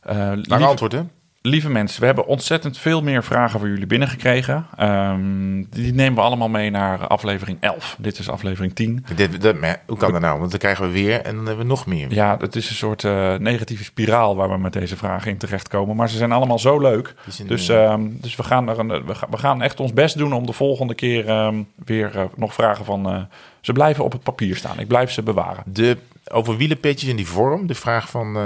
[0.00, 1.02] Eh, Lang antwoord hè?
[1.48, 4.66] Lieve mensen, we hebben ontzettend veel meer vragen voor jullie binnengekregen.
[4.76, 7.96] Ehm, die nemen we allemaal mee naar aflevering 11.
[7.98, 9.04] Dit is aflevering 10.
[9.14, 10.38] Dit, dat, hoe kan dat nou?
[10.38, 12.14] Want dan krijgen we weer en dan hebben we nog meer.
[12.14, 15.96] Ja, het is een soort eh, negatieve spiraal waar we met deze vragen in terechtkomen.
[15.96, 17.14] Maar ze zijn allemaal zo leuk.
[17.46, 20.18] Dus, eh, ehm, dus we, gaan er een, we, gaan, we gaan echt ons best
[20.18, 23.28] doen om de volgende keer ehm, weer eh, nog vragen van...
[23.60, 24.78] ze blijven op het papier staan.
[24.78, 25.62] Ik blijf ze bewaren.
[25.66, 25.96] De,
[26.30, 28.36] over wielenpetjes in die vorm, de vraag van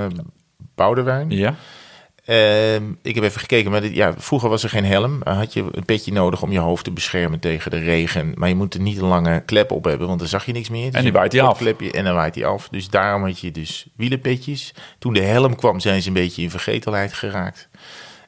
[0.74, 1.30] Boudewijn.
[1.30, 1.55] Ja?
[2.24, 5.20] Ehm, ik heb even gekeken, maar dit, ja, vroeger was er geen helm.
[5.22, 8.32] Dan had je een petje nodig om je hoofd te beschermen tegen de regen.
[8.34, 10.68] Maar je moet er niet een lange klep op hebben, want dan zag je niks
[10.68, 10.86] meer.
[10.86, 11.58] Dus En die waait die af.
[11.58, 12.68] Klepje, en dan waait die af.
[12.68, 14.74] Dus daarom had je dus wielenpetjes.
[14.98, 17.68] Toen de helm kwam, zijn ze een beetje in vergetelheid geraakt.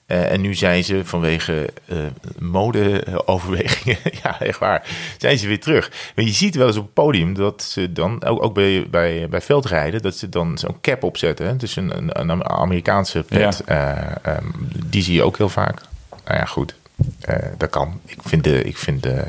[0.06, 1.96] Eh, en nu zijn ze vanwege eh
[2.38, 4.86] modeoverwegingen, ja echt waar,
[5.18, 5.90] zijn ze weer terug.
[6.14, 9.28] Maar je ziet wel eens op het podium dat ze dan, ook, ook bij, bij,
[9.28, 11.58] bij veldrijden, dat ze dan zo'n cap opzetten.
[11.58, 13.90] Dus een, een, een Amerikaanse pet, eh,
[14.22, 14.46] ehm,
[14.86, 15.80] die zie je ook heel vaak.
[16.24, 16.74] Nou ja, goed.
[17.20, 18.00] Eh, dat kan.
[18.04, 19.24] Ik vind, de, ik vind de,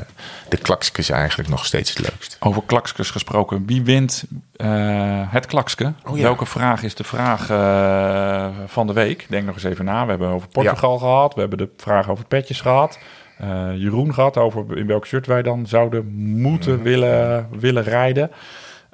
[0.48, 2.36] de klakskes eigenlijk nog steeds het leukst.
[2.40, 3.66] Over klakskes gesproken.
[3.66, 4.24] Wie wint
[4.56, 5.92] eh, het klakske?
[6.04, 6.22] Oh ja.
[6.22, 9.26] Welke vraag is de vraag eh, van de week?
[9.28, 10.04] Denk nog eens even na.
[10.04, 11.34] We hebben over Portugal gehad.
[11.34, 12.98] We hebben de vraag over petjes gehad.
[13.38, 16.06] Eh, Jeroen gehad over in welk shirt wij dan zouden
[16.40, 18.30] moeten willen, willen rijden.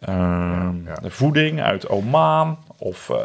[0.05, 0.94] Ehm, ja.
[1.03, 2.59] De voeding uit Oman.
[2.78, 3.16] Of, of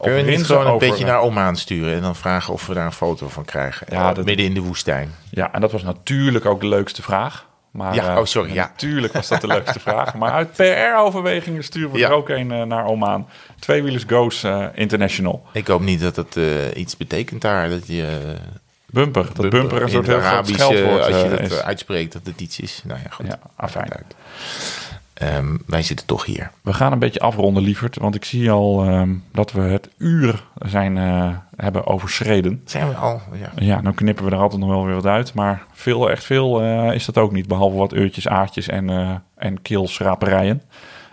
[0.00, 2.74] Kunnen we niet gewoon een over- beetje naar Oman sturen en dan vragen of we
[2.74, 3.86] daar een foto van krijgen?
[3.90, 5.14] Ja, dat- Midden in de woestijn.
[5.30, 7.46] Ja, en dat was natuurlijk ook de leukste vraag.
[7.70, 8.62] Maar, Ja, eh, oh, sorry, ja.
[8.62, 10.14] Natuurlijk was dat de leukste vraag.
[10.14, 12.08] Maar uit PR-overwegingen sturen we Ja.
[12.08, 13.28] er ook een eh, naar Oman.
[13.58, 15.42] Tweewielers Goes eh, International.
[15.52, 16.44] Ik hoop niet dat eh,
[16.74, 17.68] iets betekent daar.
[17.68, 18.34] Dat je
[18.86, 19.26] Bumper.
[19.34, 21.60] Dat bumper, een soort heel Arabisch, eh, als je dat is.
[21.62, 22.82] uitspreekt, dat het iets is.
[22.84, 23.26] Nou ja, goed.
[23.26, 23.88] Ja, afijn.
[25.14, 26.50] Ehm, wij zitten toch hier.
[26.62, 27.98] We gaan een beetje afronden, lieverd.
[27.98, 32.62] Want ik zie al ehm, dat we het uur zijn, eh, hebben overschreden.
[32.64, 33.20] Zijn we al?
[33.32, 33.52] Ja.
[33.56, 35.34] Ja, dan knippen we er altijd nog wel weer wat uit.
[35.34, 37.48] Maar veel, echt veel eh, is dat ook niet.
[37.48, 40.62] Behalve wat uurtjes, aartjes en, eh en keelschraperijen.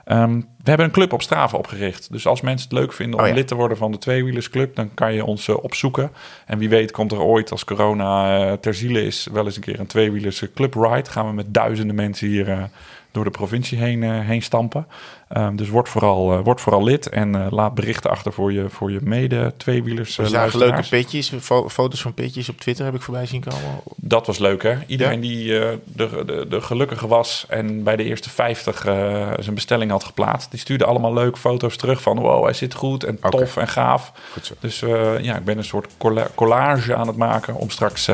[0.06, 2.12] Ehm, we hebben een club op Strava opgericht.
[2.12, 3.36] Dus als mensen het leuk vinden om Oh ja.
[3.36, 4.76] lid te worden van de Tweewielersclub...
[4.76, 6.12] dan kan je ons opzoeken.
[6.46, 9.28] En wie weet komt er ooit, als corona eh, ter ziele is...
[9.32, 11.10] wel eens een keer een Tweewielers Club Ride.
[11.10, 12.70] Gaan we met duizenden mensen hier
[13.12, 14.88] door de provincie heen, eh, heen stampen.
[15.30, 18.70] Ehm, dus word vooral, eh, word vooral lid en eh, laat berichten achter voor je,
[18.70, 22.96] voor je mede-tweewielers We uh, zagen leuke petjes, fo- foto's van petjes op Twitter heb
[22.96, 23.60] ik voorbij zien komen.
[23.96, 24.76] Dat was leuk, hè?
[24.88, 25.30] Iedereen Ja.
[25.30, 25.46] die
[25.84, 30.52] de, de, de gelukkige was en bij de eerste 50 eh, zijn bestelling had geplaatst,
[30.52, 34.12] die stuurde allemaal leuke foto's terug van wow, hij zit goed en tof en gaaf.
[34.34, 34.54] Goed zo.
[34.60, 34.80] Dus
[35.22, 38.10] ja, ik ben een soort colla- collage aan het maken om straks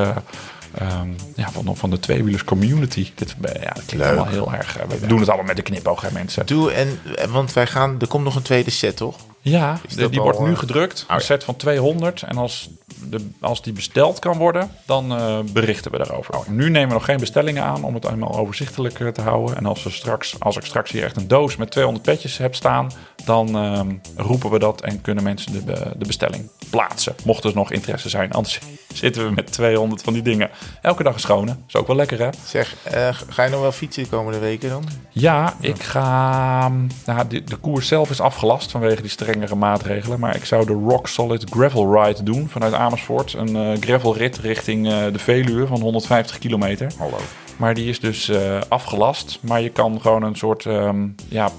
[0.78, 3.12] eh, ehm, ja, van, van de tweewielers community.
[3.16, 4.06] Dit, eh, ja, dat klinkt Leuk.
[4.08, 4.78] allemaal heel erg.
[4.78, 6.46] eh, we doen het allemaal met de knipoog, hè, mensen.
[6.46, 9.16] Doe, en, en- want wij gaan, er komt nog een tweede set, toch?
[9.42, 11.06] Ja, de- die wordt nu eh, gedrukt.
[11.08, 11.16] ja.
[11.16, 12.22] Een set van 200.
[12.22, 12.70] En als,
[13.10, 16.34] de, als die besteld kan worden, dan eh, berichten we daarover.
[16.48, 19.58] Nu nemen we nog geen bestellingen aan om het allemaal overzichtelijk eh, te houden.
[19.58, 22.56] En als, we straks, als ik straks hier echt een doos met 200 petjes heb
[22.56, 22.92] staan,
[23.26, 27.16] dan ehm, roepen we dat en kunnen mensen de, de bestelling plaatsen.
[27.24, 28.32] Mocht er nog interesse zijn.
[28.32, 28.60] Anders
[28.94, 30.50] zitten we met 200 van die dingen.
[30.82, 31.56] Elke dag een schone.
[31.68, 32.30] Is ook wel lekker, hè?
[32.46, 34.84] Zeg, eh, ga je nog wel fietsen de komende weken dan?
[35.10, 36.72] Ja, ik ga.
[37.06, 40.20] Nou, de, de koers zelf is afgelast vanwege die strengere maatregelen.
[40.20, 43.34] Maar ik zou de Rock Solid Gravel Ride doen vanuit Amersfoort.
[43.34, 46.92] Een eh gravelrit richting eh, de Veluwe van 150 kilometer.
[46.98, 47.18] Hallo.
[47.58, 48.32] Maar die is dus
[48.68, 49.40] afgelast.
[49.42, 51.52] Maar je kan gewoon een soort ehm, ja,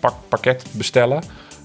[0.00, 1.22] pak, pakket bestellen.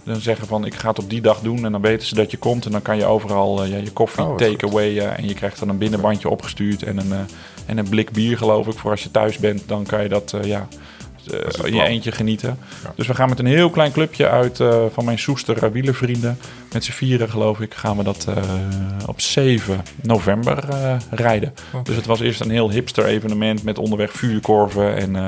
[0.08, 1.66] Dan zeggen van ik ga het op die dag doen.
[1.66, 2.66] En dan weten ze dat je komt.
[2.66, 4.97] En dan kan je overal eh, ja, je koffie Oh, takeaway.
[4.97, 6.84] eh, en je krijgt dan een binnenbandje opgestuurd.
[6.84, 7.20] En een, eh,
[7.66, 8.78] en een blik bier geloof ik.
[8.78, 9.64] Voor als je thuis bent.
[9.68, 10.68] Dan kan je dat eh, ja,
[11.64, 12.58] in je eentje genieten.
[12.84, 12.93] Ja.
[12.95, 16.38] Dus we gaan met een heel klein clubje uit eh, van mijn Soester wielervrienden.
[16.74, 18.43] Met z'n vieren geloof ik gaan we dat eh,
[19.05, 21.53] op 7 november eh, rijden.
[21.84, 25.26] Dus het was eerst een heel hipster evenement met onderweg vuurkorven en, eh,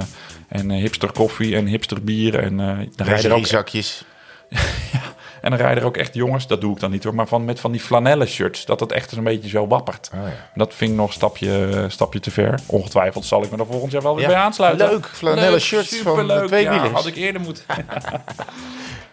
[0.48, 2.36] en hipster koffie en hipster bier.
[2.40, 4.06] En, eh, dan rijden er ook, zakjes.
[5.42, 7.46] en dan rijden er ook echt jongens, dat doe ik dan niet hoor, maar van,
[7.46, 8.66] met van die flanellen shirts.
[8.66, 10.10] Dat het echt een beetje zo wappert.
[10.14, 10.34] Oh, ja.
[10.56, 12.60] Dat vind ik nog een stapje, stapje te ver.
[12.66, 14.90] Ongetwijfeld zal ik me er volgend jaar wel weer Ja, bij aansluiten.
[14.90, 15.06] leuk.
[15.06, 16.48] Flanellen shirts van de superleuk.
[16.48, 16.90] tweewielers.
[16.90, 17.64] Ja, had ik eerder moeten.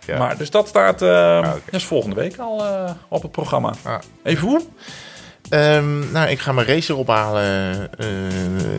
[0.06, 0.18] Ja.
[0.18, 3.72] Maar dus dat staat dat is volgende week al eh, op het programma.
[3.82, 3.98] Ah.
[4.22, 4.60] Even hoe?
[5.48, 8.06] Ehm, nou, ik ga mijn racer ophalen, eh,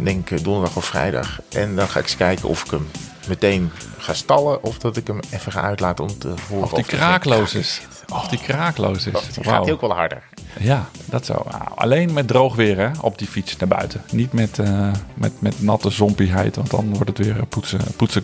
[0.03, 1.39] denk donderdag of vrijdag.
[1.49, 2.87] En dan ga ik eens kijken of ik hem
[3.27, 6.83] meteen ga stallen of dat ik hem even ga uitlaten om te horen Of die
[6.83, 7.81] geen kraakloos kraak is.
[8.13, 9.13] Of die kraakloos is.
[9.13, 9.63] Oh, Wauw.
[9.63, 10.23] gaat ook wel harder.
[10.59, 11.45] Ja, dat zo.
[11.51, 14.01] Nou, alleen met droog weer hè, op die fiets naar buiten.
[14.11, 18.21] Niet met, eh, met, met natte zompigheid, want dan wordt het weer poetsen, poetsen.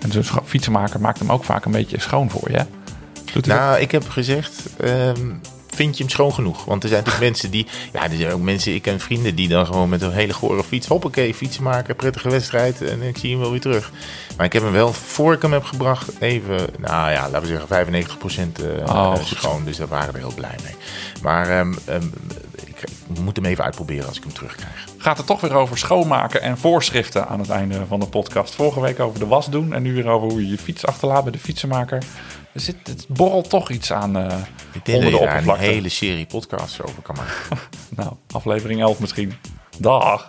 [0.00, 2.56] En zo'n fietsenmaker maakt hem ook vaak een beetje schoon voor je.
[2.56, 2.64] hè?
[3.46, 5.30] Nou, ik heb gezegd, ehm,
[5.74, 6.64] vind je hem schoon genoeg?
[6.64, 9.48] Want er zijn natuurlijk mensen die, ja, er zijn ook mensen, ik ken vrienden die
[9.48, 13.30] dan gewoon met een hele gore fiets, hoppakee, fietsen maken, prettige wedstrijd en ik zie
[13.30, 13.92] hem wel weer terug.
[14.36, 17.46] Maar ik heb hem wel, voor ik hem heb gebracht, even, nou ja, laten we
[17.46, 19.64] zeggen 95% eh Oh, eh, schoon.
[19.64, 20.74] Dus daar waren we heel blij mee.
[21.22, 22.06] Maar ehm, ehm,
[22.66, 24.84] ik moet hem even uitproberen als ik hem terugkrijg.
[24.98, 28.54] Gaat het toch weer over schoonmaken en voorschriften aan het einde van de podcast.
[28.54, 31.22] Vorige week over de was doen en nu weer over hoe je je fiets achterlaat
[31.22, 32.02] bij de fietsenmaker.
[32.54, 34.38] Er zit, het borrelt toch iets aan eh,
[34.72, 35.64] Ik denk onder de oppervlakte.
[35.64, 37.58] een hele serie podcasts over kan maken.
[37.96, 39.32] nou, aflevering 11 misschien.
[39.78, 40.26] Dag.